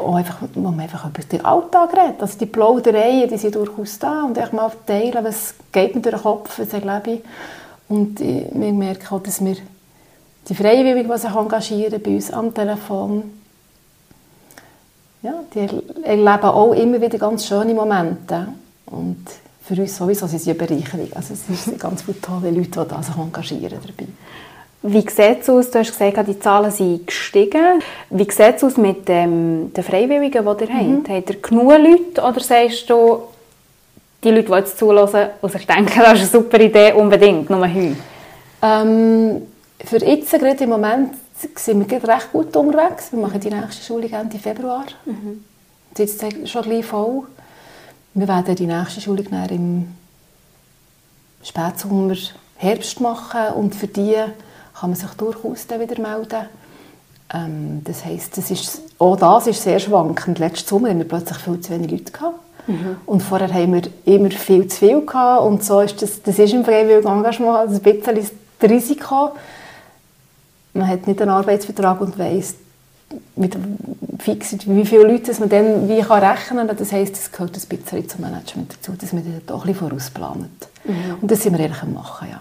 auch 0.00 0.14
einfach, 0.14 0.38
wo 0.54 0.60
man 0.60 0.80
einfach 0.80 1.06
über 1.06 1.22
den 1.22 1.44
Alltag 1.44 1.92
redet. 1.92 2.20
Also 2.20 2.38
die 2.38 2.46
Plaudereien, 2.46 3.28
die 3.28 3.36
sind 3.36 3.54
durchaus 3.54 3.98
da 3.98 4.22
und 4.24 4.38
ich 4.38 4.52
mal 4.52 4.70
teilen, 4.86 5.24
was 5.24 5.54
geht 5.72 5.94
mir 5.94 6.02
durch 6.02 6.14
den 6.14 6.22
Kopf, 6.22 6.58
was 6.58 6.72
erlebe 6.72 7.18
ich. 7.18 7.20
Und 7.88 8.20
ich, 8.20 8.46
wir 8.52 8.72
merken 8.72 9.14
auch, 9.14 9.22
dass 9.22 9.44
wir 9.44 9.56
die 10.48 10.54
Freiwilligen, 10.54 11.10
die 11.10 11.18
sich 11.18 11.34
engagieren 11.34 12.02
bei 12.02 12.10
uns 12.10 12.30
am 12.30 12.54
Telefon, 12.54 13.24
ja, 15.22 15.32
die 15.54 15.68
erleben 16.04 16.44
auch 16.44 16.72
immer 16.72 17.00
wieder 17.00 17.18
ganz 17.18 17.46
schöne 17.46 17.74
Momente. 17.74 18.48
Und 18.86 19.24
für 19.66 19.80
uns 19.80 19.96
sowieso 19.96 20.26
sind 20.26 20.40
sie 20.40 20.50
eine 20.50 20.58
Bereicherung. 20.58 21.08
Also 21.14 21.34
es 21.34 21.64
sind 21.64 21.80
ganz 21.80 22.02
viele 22.02 22.20
tolle 22.20 22.50
Leute, 22.50 22.86
die 22.86 23.04
sich 23.04 23.16
engagieren 23.16 23.78
dabei. 23.80 24.08
Wie 24.86 25.00
sieht 25.00 25.40
es 25.40 25.48
aus? 25.48 25.70
Du 25.70 25.78
hast 25.78 25.92
gesagt, 25.92 26.28
die 26.28 26.38
Zahlen 26.38 26.70
sind 26.70 27.06
gestiegen. 27.06 27.80
Wie 28.10 28.24
sieht 28.24 28.56
es 28.56 28.64
aus 28.64 28.76
mit 28.76 29.08
ähm, 29.08 29.72
den 29.72 29.82
Freiwilligen, 29.82 30.44
die 30.44 30.64
ihr 30.64 30.70
mhm. 30.70 30.96
habt? 30.98 31.08
Habt 31.08 31.30
ihr 31.30 31.40
genug 31.40 31.70
Leute 31.70 32.22
oder 32.22 32.40
sagst 32.40 32.90
du, 32.90 33.22
die 34.22 34.30
Leute, 34.30 34.48
die 34.48 34.52
jetzt 34.52 34.78
zulassen 34.78 35.28
und 35.40 35.52
sich 35.52 35.66
denken, 35.66 36.00
das 36.00 36.20
ist 36.20 36.34
eine 36.34 36.42
super 36.42 36.60
Idee, 36.60 36.92
unbedingt, 36.92 37.48
nur 37.48 37.66
heute? 37.66 37.96
Ähm, 38.60 39.42
für 39.82 40.04
jetzt, 40.04 40.30
gerade 40.30 40.64
im 40.64 40.70
Moment, 40.70 41.14
sind 41.56 41.90
wir 41.90 42.08
recht 42.08 42.32
gut 42.32 42.54
unterwegs. 42.54 43.10
Wir 43.10 43.20
machen 43.20 43.40
die 43.40 43.50
nächste 43.50 43.84
Schulung 43.84 44.12
Ende 44.12 44.38
Februar. 44.38 44.84
Mhm. 45.06 45.44
Jetzt 45.96 46.22
ist 46.22 46.50
schon 46.50 46.62
gleich 46.62 46.84
voll. 46.84 47.22
Wir 48.14 48.28
werden 48.28 48.54
die 48.54 48.66
nächste 48.66 49.00
Schulung 49.00 49.26
im 49.50 49.88
Spätsommer, 51.42 52.14
Herbst 52.56 53.00
machen 53.00 53.54
und 53.56 53.74
für 53.74 53.88
die 53.88 54.14
kann 54.78 54.90
man 54.90 54.94
sich 54.94 55.10
durchaus 55.10 55.66
dann 55.66 55.80
wieder 55.80 56.00
melden. 56.00 56.46
Ähm, 57.32 57.82
das 57.82 58.04
heisst, 58.04 58.38
das 58.38 58.52
ist, 58.52 58.82
auch 59.00 59.16
das 59.16 59.48
ist 59.48 59.62
sehr 59.62 59.80
schwankend. 59.80 60.38
Letzten 60.38 60.68
Sommer 60.68 60.90
hatten 60.90 60.98
wir 60.98 61.08
plötzlich 61.08 61.38
viel 61.38 61.60
zu 61.60 61.72
wenig 61.72 61.90
Leute. 61.90 62.12
Gehabt. 62.12 62.38
Mhm. 62.68 62.96
Und 63.04 63.20
vorher 63.20 63.52
haben 63.52 63.74
wir 63.74 63.82
immer 64.04 64.30
viel 64.30 64.68
zu 64.68 64.78
viel 64.78 65.04
gehabt. 65.04 65.42
Und 65.42 65.64
so 65.64 65.80
ist 65.80 66.00
das, 66.00 66.22
das 66.22 66.38
ist 66.38 66.52
im 66.54 66.64
freiwilligen 66.64 67.08
Engagement 67.08 67.68
ein 67.68 67.80
bisschen 67.80 68.30
das 68.60 68.70
Risiko. 68.70 69.32
Man 70.72 70.86
hat 70.86 71.06
nicht 71.08 71.20
einen 71.20 71.30
Arbeitsvertrag 71.30 72.00
und 72.00 72.16
weiss, 72.16 72.54
mit 73.36 73.56
fix, 74.18 74.56
wie 74.66 74.84
viele 74.84 75.04
Leute 75.04 75.32
man 75.40 75.48
dann 75.48 75.88
wie 75.88 76.02
kann 76.02 76.22
rechnen 76.22 76.66
kann. 76.66 76.76
Das 76.76 76.92
heisst, 76.92 77.16
es 77.16 77.32
gehört 77.32 77.56
ein 77.56 77.68
bisschen 77.68 78.08
zum 78.08 78.20
Management 78.22 78.74
dazu, 78.74 78.92
dass 78.92 79.12
man 79.12 79.24
das 79.24 79.46
doch 79.46 79.64
ein 79.64 79.74
bisschen. 79.74 80.68
Mhm. 80.84 81.18
Und 81.20 81.30
das 81.30 81.42
sind 81.42 81.52
wir 81.52 81.60
ehrlich 81.60 81.82
am 81.82 81.94
machen, 81.94 82.28
ja. 82.30 82.40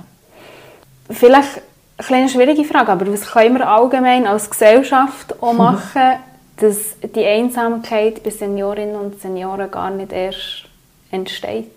Vielleicht 1.09 1.61
eine 1.97 2.07
kleine 2.07 2.29
schwierige 2.29 2.63
Frage, 2.63 2.91
aber 2.91 3.11
was 3.11 3.21
können 3.21 3.55
wir 3.55 3.67
allgemein 3.67 4.27
als 4.27 4.49
Gesellschaft 4.49 5.41
auch 5.41 5.53
machen, 5.57 6.19
dass 6.57 6.77
die 7.15 7.25
Einsamkeit 7.25 8.23
bei 8.23 8.29
Seniorinnen 8.29 8.95
und 8.95 9.21
Senioren 9.21 9.69
gar 9.69 9.89
nicht 9.89 10.11
erst 10.11 10.65
entsteht? 11.11 11.71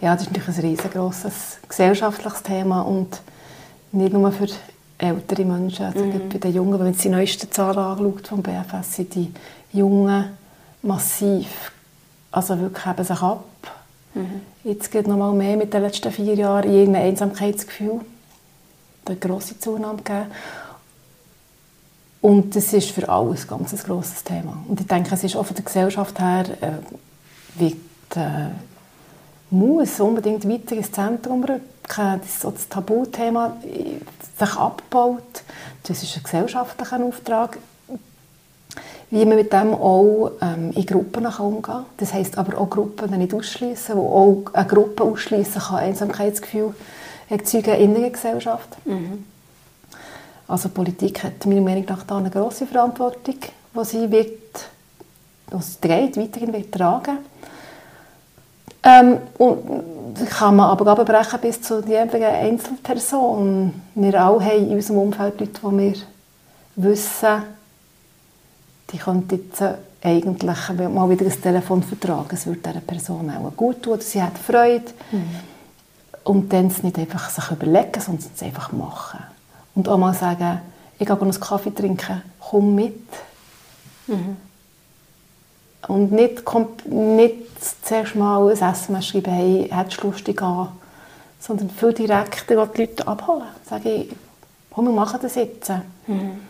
Ja, 0.00 0.14
das 0.14 0.22
ist 0.22 0.32
natürlich 0.32 0.58
ein 0.58 0.64
riesengroßes 0.70 1.58
gesellschaftliches 1.68 2.42
Thema 2.42 2.82
und 2.82 3.22
nicht 3.92 4.12
nur 4.12 4.32
für 4.32 4.46
ältere 5.02 5.44
Menschen, 5.44 5.86
also 5.86 6.04
mhm. 6.04 6.28
bei 6.28 6.38
den 6.38 6.54
Jungen, 6.54 6.78
wenn 6.78 6.86
man 6.86 6.96
die 6.96 7.08
neuesten 7.08 7.50
Zahlen 7.50 7.78
anschaut 7.78 8.28
vom 8.28 8.42
BFS, 8.42 8.96
sind 8.96 9.14
die 9.14 9.32
Jungen 9.72 10.26
massiv, 10.82 11.72
also 12.30 12.58
wirklich 12.58 12.86
heben 12.86 13.04
sich 13.04 13.20
ab. 13.20 13.44
Mhm. 14.14 14.40
Jetzt 14.64 14.90
geht 14.90 15.08
noch 15.08 15.16
mal 15.16 15.32
mehr 15.32 15.56
mit 15.56 15.74
den 15.74 15.82
letzten 15.82 16.12
vier 16.12 16.34
Jahren 16.34 16.64
in 16.64 16.74
irgendein 16.74 17.02
Einsamkeitsgefühl 17.02 18.00
eine 19.04 19.16
grosse 19.16 19.58
Zunahme 19.58 19.98
gegeben. 19.98 20.26
Und 22.20 22.54
das 22.54 22.72
ist 22.72 22.90
für 22.90 23.08
alles 23.08 23.42
ein 23.42 23.58
ganz 23.58 23.84
grosses 23.84 24.22
Thema. 24.22 24.62
Und 24.68 24.80
ich 24.80 24.86
denke, 24.86 25.12
es 25.12 25.24
ist 25.24 25.34
auch 25.34 25.44
von 25.44 25.56
der 25.56 25.64
Gesellschaft 25.64 26.20
her, 26.20 26.44
äh, 26.60 27.60
wird, 27.60 27.76
äh, 28.14 28.50
muss 29.52 30.00
unbedingt 30.00 30.48
weiter 30.48 30.74
ins 30.74 30.90
Zentrum 30.90 31.44
rücken. 31.44 31.62
Das, 31.86 32.40
so 32.40 32.50
das 32.50 32.68
Tabuthema 32.68 33.56
sich 34.38 34.56
abbaut. 34.56 35.42
Das 35.82 36.02
ist 36.02 36.16
ein 36.16 36.22
gesellschaftlicher 36.22 37.04
Auftrag. 37.04 37.58
Wie 39.10 39.26
man 39.26 39.36
mit 39.36 39.52
dem 39.52 39.74
auch 39.74 40.32
ähm, 40.40 40.72
in 40.74 40.86
Gruppen 40.86 41.26
umgehen 41.26 41.62
kann. 41.62 41.84
Das 41.98 42.14
heisst 42.14 42.38
aber 42.38 42.56
auch 42.58 42.70
Gruppen 42.70 43.10
nicht 43.18 43.34
ausschließen, 43.34 43.94
wo 43.94 44.08
auch 44.08 44.54
eine 44.54 44.66
Gruppe 44.66 45.04
ausschließen 45.04 45.60
kann 45.60 45.76
Einsamkeitsgefühl 45.76 46.74
erzeugen 47.28 47.74
in 47.74 47.94
der 47.94 48.08
Gesellschaft. 48.08 48.68
Mhm. 48.86 49.26
Also 50.48 50.70
Politik 50.70 51.24
hat 51.24 51.44
meiner 51.44 51.60
Meinung 51.60 51.84
nach 51.86 52.04
da 52.04 52.16
eine 52.16 52.30
grosse 52.30 52.66
Verantwortung, 52.66 53.36
die 53.36 53.84
sie 53.84 54.10
wird, 54.10 54.70
was 55.50 55.78
trägt, 55.78 56.16
weiterhin 56.16 56.52
wird 56.52 56.72
tragen. 56.72 57.18
Ähm, 58.84 59.18
und 59.38 60.28
kann 60.30 60.56
man 60.56 60.70
aber 60.70 60.90
abbrechen 60.92 61.40
bis 61.40 61.62
zu 61.62 61.80
jeder 61.86 62.28
Einzelperson. 62.28 63.72
Wir 63.94 64.20
alle 64.20 64.44
haben 64.44 64.68
in 64.68 64.74
unserem 64.74 64.98
Umfeld 64.98 65.40
Leute, 65.40 65.52
die 65.52 65.78
wir 65.78 65.94
wissen, 66.76 67.42
die 68.90 68.98
könnten 68.98 69.36
jetzt 69.36 69.62
eigentlich 70.02 70.68
mal 70.88 71.08
wieder 71.08 71.24
ein 71.24 71.42
Telefon 71.42 71.82
vertragen. 71.82 72.28
Es 72.32 72.46
würde 72.46 72.60
dieser 72.60 72.80
Person 72.80 73.30
auch 73.30 73.56
gut 73.56 73.82
tun, 73.82 74.00
sie 74.00 74.22
hat 74.22 74.36
Freude. 74.36 74.92
Mhm. 75.10 75.24
Und 76.24 76.52
dann 76.52 76.68
es 76.68 76.82
nicht 76.82 76.98
einfach 76.98 77.30
sich 77.30 77.50
überlegen, 77.50 78.00
sondern 78.00 78.28
es 78.34 78.42
einfach 78.42 78.72
machen. 78.72 79.20
Und 79.74 79.88
auch 79.88 79.98
mal 79.98 80.14
sagen, 80.14 80.60
ich 80.98 81.06
gehe 81.06 81.20
einen 81.20 81.40
Kaffee 81.40 81.74
trinken, 81.74 82.22
komm 82.38 82.74
mit. 82.74 83.08
Mhm. 84.06 84.36
Und 85.88 86.12
nicht, 86.12 86.42
nicht 86.86 87.36
zuerst 87.84 88.14
mal 88.14 88.48
ein 88.48 88.56
SMS 88.56 89.06
schreiben, 89.06 89.32
hey, 89.32 89.68
hättest 89.70 90.02
du 90.02 90.08
lustig 90.08 90.40
an, 90.42 90.68
sondern 91.40 91.70
viel 91.70 91.92
direkter 91.92 92.66
die 92.66 92.80
Leute 92.80 93.06
abholen. 93.06 93.48
Sagen, 93.68 94.08
komm, 94.70 94.86
wir 94.86 94.92
machen 94.92 95.18
das 95.22 95.34
jetzt. 95.34 95.70
Mhm. 96.06 96.40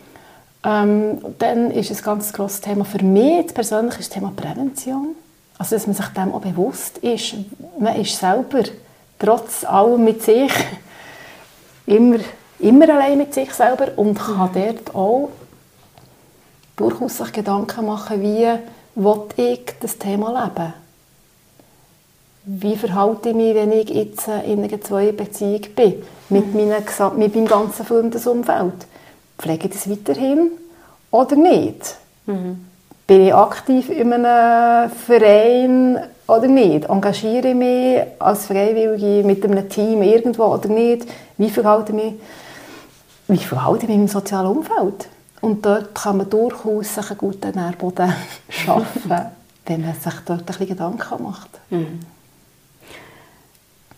Ähm, 0.65 1.17
dann 1.39 1.71
ist 1.71 1.91
ein 1.91 2.03
ganz 2.03 2.31
grosses 2.31 2.61
Thema 2.61 2.85
für 2.85 3.03
mich 3.03 3.53
persönlich 3.53 3.99
ist 3.99 4.09
das 4.09 4.09
Thema 4.09 4.31
Prävention. 4.35 5.15
Also, 5.57 5.75
dass 5.75 5.87
man 5.87 5.95
sich 5.95 6.07
dem 6.07 6.33
auch 6.33 6.41
bewusst 6.41 6.99
ist. 6.99 7.35
Man 7.79 7.95
ist 7.99 8.17
selber 8.17 8.63
trotz 9.19 9.63
allem 9.65 10.03
mit 10.03 10.23
sich, 10.23 10.51
immer, 11.85 12.19
immer 12.59 12.89
allein 12.89 13.17
mit 13.17 13.33
sich 13.33 13.53
selber 13.53 13.89
und 13.97 14.15
kann 14.15 14.49
dort 14.53 14.95
auch 14.95 15.29
durchaus 16.75 17.17
sich 17.17 17.31
Gedanken 17.31 17.85
machen, 17.85 18.21
wie 18.21 18.47
will 18.95 19.25
ich 19.37 19.65
das 19.79 19.97
Thema 19.97 20.43
leben? 20.43 20.73
Wie 22.45 22.75
verhalte 22.75 23.29
ich 23.29 23.35
mich, 23.35 23.55
wenn 23.55 23.71
ich 23.71 23.89
jetzt 23.89 24.27
in 24.27 24.63
einer 24.63 24.81
Zweierbeziehung 24.81 25.61
bin, 25.75 26.03
mit, 26.29 26.53
mhm. 26.53 26.69
meinem, 26.69 27.17
mit 27.17 27.35
meinem 27.35 27.47
ganzen 27.47 27.85
Freundesumfeld? 27.85 28.73
Pflege 29.37 29.67
ich 29.67 29.73
das 29.73 29.89
weiterhin 29.89 30.51
oder 31.09 31.35
nicht? 31.35 31.95
Mhm. 32.25 32.65
Bin 33.07 33.27
ich 33.27 33.33
aktiv 33.33 33.89
in 33.89 34.13
einem 34.13 34.89
Verein 34.91 35.99
oder 36.27 36.47
nicht? 36.47 36.85
Engagiere 36.85 37.49
ich 37.49 37.55
mich 37.55 38.01
als 38.19 38.45
Freiwillige 38.45 39.25
mit 39.25 39.43
einem 39.45 39.69
Team 39.69 40.01
irgendwo 40.03 40.45
oder 40.45 40.69
nicht? 40.69 41.05
Wie 41.37 41.49
verhalte 41.49 41.91
ich 41.91 42.03
mich, 42.03 42.13
wie 43.27 43.37
verhalte 43.37 43.83
ich 43.83 43.89
mich 43.89 43.97
im 43.97 44.07
sozialen 44.07 44.57
Umfeld? 44.57 45.07
Und 45.43 45.65
dort 45.65 45.93
kann 45.93 46.15
man 46.15 46.29
durchaus 46.29 46.95
sich 46.95 47.09
einen 47.09 47.17
guten 47.17 47.51
Nährboden 47.59 48.13
schaffen, 48.49 49.25
wenn 49.65 49.81
man 49.81 49.93
sich 49.93 50.13
dort 50.25 50.39
ein 50.39 50.45
bisschen 50.45 50.67
Gedanken 50.67 51.21
macht. 51.21 51.49
Mhm. 51.69 51.99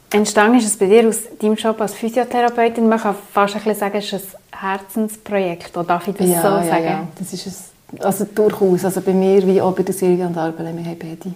Entstanden 0.10 0.58
ist 0.58 0.65
es 0.65 0.75
bei 0.75 0.88
dir 0.88 1.08
aus 1.08 1.17
deinem 1.39 1.53
Job 1.53 1.79
als 1.81 1.93
Physiotherapeutin. 1.93 2.89
Man 2.89 2.99
kann 2.99 3.15
fast 3.31 3.53
ein 3.53 3.62
bisschen 3.62 3.79
sagen, 3.79 3.97
es 3.97 4.12
ist 4.12 4.36
ein 4.49 4.60
Herzensprojekt. 4.60 5.77
Oder 5.77 5.86
darf 5.86 6.08
ich 6.08 6.15
das 6.15 6.27
ja, 6.27 6.41
so 6.41 6.47
ja, 6.47 6.63
sagen? 6.63 6.84
Ja, 6.84 7.08
das 7.19 7.31
ist 7.31 7.45
es. 7.45 7.63
Also 7.99 8.25
durchaus. 8.25 8.84
Also 8.84 9.01
bei 9.01 9.13
mir 9.13 9.45
wie 9.45 9.62
auch 9.62 9.75
bei 9.75 9.84
der 9.84 9.93
Silvia 9.93 10.25
und 10.25 10.38
Arbele, 10.38 10.75
wir 10.75 10.84
haben 10.84 10.97
beide 10.97 11.36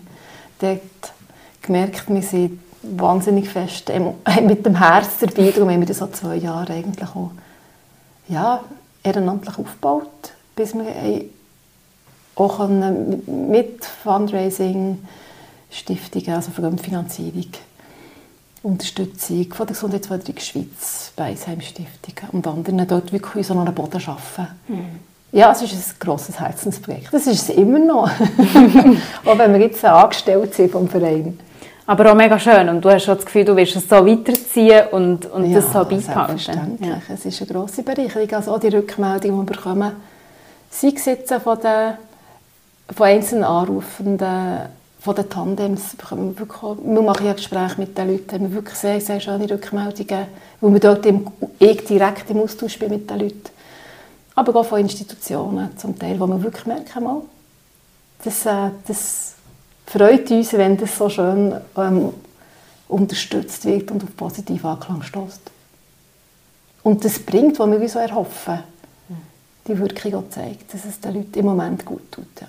dort 0.60 1.14
gemerkt, 1.62 2.06
wir 2.08 2.24
sind 2.24 2.60
wahnsinnig 2.82 3.48
fest 3.48 3.92
mit 4.42 4.66
dem 4.66 4.76
Herz 4.76 5.20
dabei. 5.20 5.52
Darum 5.52 5.70
haben 5.70 5.82
wir 5.82 5.88
das 5.88 6.00
so 6.00 6.08
zwei 6.08 6.38
Jahre 6.38 6.74
eigentlich 6.74 7.10
auch 7.10 7.30
ja, 8.28 8.64
ehrenamtlich 9.04 9.58
aufgebaut, 9.58 10.34
bis 10.56 10.74
wir 10.74 10.86
auch 12.36 12.68
mit 12.68 13.86
Fundraising, 13.86 15.00
Stiftungen, 15.72 16.34
also 16.34 16.52
Finanzierung, 16.52 17.52
Unterstützung 18.64 19.54
von 19.54 19.68
der 19.68 19.76
Gesundheitsförderung 19.76 20.40
Schweiz, 20.40 21.14
Beisheim 21.16 21.62
Stiftung 21.62 22.30
und 22.32 22.48
anderen 22.48 22.88
dort 22.88 23.12
wirklich 23.14 23.48
so 23.48 23.58
einen 23.58 23.74
Boden 23.74 24.00
schaffen. 24.00 24.48
Mhm. 24.68 25.00
Ja, 25.32 25.52
es 25.52 25.62
ist 25.62 25.74
ein 25.74 26.00
grosses 26.00 26.40
Herzensprojekt. 26.40 27.14
Das 27.14 27.28
ist 27.28 27.50
es 27.50 27.56
immer 27.56 27.80
noch. 27.80 28.10
auch 29.26 29.38
wenn 29.38 29.54
wir 29.54 29.60
jetzt 29.60 29.86
angestellt 29.86 30.54
sind 30.56 30.72
vom 30.72 30.90
Verein. 30.90 31.40
Aber 31.90 32.12
auch 32.12 32.16
mega 32.16 32.38
schön. 32.38 32.70
Und 32.70 32.86
du 32.86 32.92
hast 32.92 33.06
schon 33.06 33.16
das 33.16 33.26
Gefühl, 33.26 33.46
du 33.46 33.56
willst 33.56 33.76
es 33.76 33.90
so 33.90 34.06
weiterziehen 34.06 34.90
und, 34.92 35.26
und 35.26 35.50
ja, 35.50 35.60
das 35.60 35.74
so 35.74 35.80
beibehalten. 35.80 36.38
Selbstverständlich. 36.38 36.88
Ja. 36.88 37.02
Es 37.12 37.26
ist 37.26 37.42
eine 37.42 37.52
grosse 37.52 37.82
Bereicherung. 37.82 38.32
Also 38.32 38.54
auch 38.54 38.60
die 38.60 38.68
Rückmeldungen, 38.68 39.42
die 39.42 39.50
wir 39.50 39.56
bekommen, 39.56 39.94
sei 40.70 40.94
es 40.96 41.06
jetzt 41.06 41.34
von, 41.34 41.60
den, 41.60 41.94
von 42.96 43.08
einzelnen 43.08 43.44
Anrufenden, 43.44 44.60
von 45.00 45.16
den 45.16 45.30
Tandems, 45.32 45.96
wir, 46.12 46.40
wirklich, 46.40 46.62
wir 46.62 47.02
machen 47.02 47.26
ja 47.26 47.34
Gespräche 47.34 47.80
mit 47.80 47.98
den 47.98 48.12
Leuten, 48.12 48.42
wir 48.42 48.54
wirklich 48.54 48.78
sehr, 48.78 49.02
sehr 49.02 49.20
schöne 49.20 49.50
Rückmeldungen, 49.50 50.28
wo 50.62 50.72
wir 50.72 50.80
dort 50.80 51.08
im, 51.08 51.26
ich 51.58 51.86
direkt 51.86 52.30
im 52.30 52.42
Austausch 52.42 52.78
bin 52.78 52.92
mit 52.92 53.10
den 53.10 53.18
Leuten. 53.18 53.50
Aber 54.36 54.60
auch 54.60 54.66
von 54.66 54.80
Institutionen 54.80 55.76
zum 55.76 55.98
Teil, 55.98 56.20
wo 56.20 56.28
wir 56.28 56.44
wirklich 56.44 56.68
merken, 56.68 57.04
mal, 57.04 57.22
das, 58.24 58.46
äh, 58.46 58.70
das 58.88 59.34
freut 59.90 60.30
uns, 60.32 60.54
wenn 60.54 60.78
das 60.78 60.98
so 60.98 61.10
schön 61.10 61.56
ähm, 61.76 62.14
unterstützt 62.88 63.66
wird 63.66 63.90
und 63.92 64.04
auf 64.04 64.16
positive 64.16 64.68
Anklang 64.68 65.02
stößt. 65.02 65.52
Und 66.84 67.04
das 67.04 67.20
bringt, 67.20 67.60
was 67.60 67.70
wir 67.70 67.90
so 67.90 68.00
erhoffen, 68.00 68.60
die 69.68 69.78
Wirkung 69.78 70.14
auch 70.16 70.30
zeigt, 70.30 70.74
dass 70.74 70.86
es 70.86 71.00
den 71.00 71.16
Leuten 71.16 71.40
im 71.40 71.46
Moment 71.46 71.86
gut 71.86 72.12
tut. 72.12 72.26
Ja. 72.40 72.48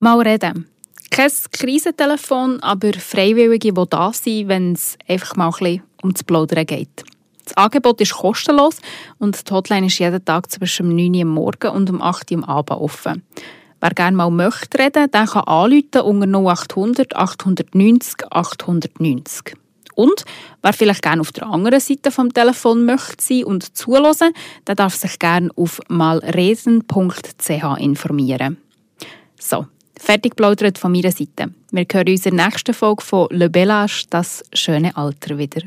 Mal 0.00 0.20
reden. 0.20 0.68
Kein 1.10 1.30
Krisentelefon, 1.52 2.62
aber 2.62 2.92
Freiwillige, 2.94 3.72
die 3.72 3.88
da 3.88 4.12
sind, 4.12 4.48
wenn 4.48 4.72
es 4.72 4.98
einfach 5.08 5.36
mal 5.36 5.46
ein 5.46 5.52
bisschen 5.52 5.82
ums 6.02 6.24
Plaudern 6.24 6.66
geht. 6.66 7.04
Das 7.44 7.56
Angebot 7.56 8.00
ist 8.00 8.14
kostenlos 8.14 8.80
und 9.18 9.48
die 9.48 9.54
Hotline 9.54 9.86
ist 9.86 9.98
jeden 9.98 10.24
Tag 10.24 10.50
zwischen 10.50 10.94
9 10.94 11.14
Uhr 11.14 11.22
am 11.22 11.28
Morgen 11.28 11.70
und 11.70 11.88
um 11.90 12.02
8 12.02 12.32
Uhr 12.32 12.38
am 12.38 12.44
Abend 12.44 12.80
offen. 12.80 13.22
Wer 13.80 13.90
gerne 13.90 14.16
mal 14.16 14.30
möchte 14.30 14.78
reden, 14.78 15.10
der 15.10 15.26
kann 15.26 15.44
anrufen 15.44 16.00
unter 16.02 16.38
0800 16.38 17.14
890 17.14 18.32
890. 18.32 19.54
Und 19.94 20.24
wer 20.62 20.72
vielleicht 20.74 21.02
gerne 21.02 21.22
auf 21.22 21.32
der 21.32 21.46
anderen 21.46 21.80
Seite 21.80 22.10
vom 22.10 22.32
Telefon 22.32 22.84
möchte 22.84 23.22
sein 23.24 23.44
und 23.44 23.76
zuhören, 23.76 24.32
der 24.66 24.74
darf 24.74 24.94
sich 24.94 25.18
gerne 25.18 25.50
auf 25.56 25.80
malresen.ch 25.88 27.78
informieren. 27.78 28.58
So, 29.40 29.66
fertig 29.98 30.36
plaudert 30.36 30.78
von 30.78 30.92
meiner 30.92 31.12
Seite. 31.12 31.52
Wir 31.70 31.86
hören 31.90 32.06
in 32.08 32.20
der 32.20 32.32
nächsten 32.32 32.74
Folge 32.74 33.02
von 33.02 33.28
Le 33.30 33.48
Bellage, 33.48 34.04
das 34.10 34.44
schöne 34.52 34.94
Alter 34.96 35.38
wieder. 35.38 35.62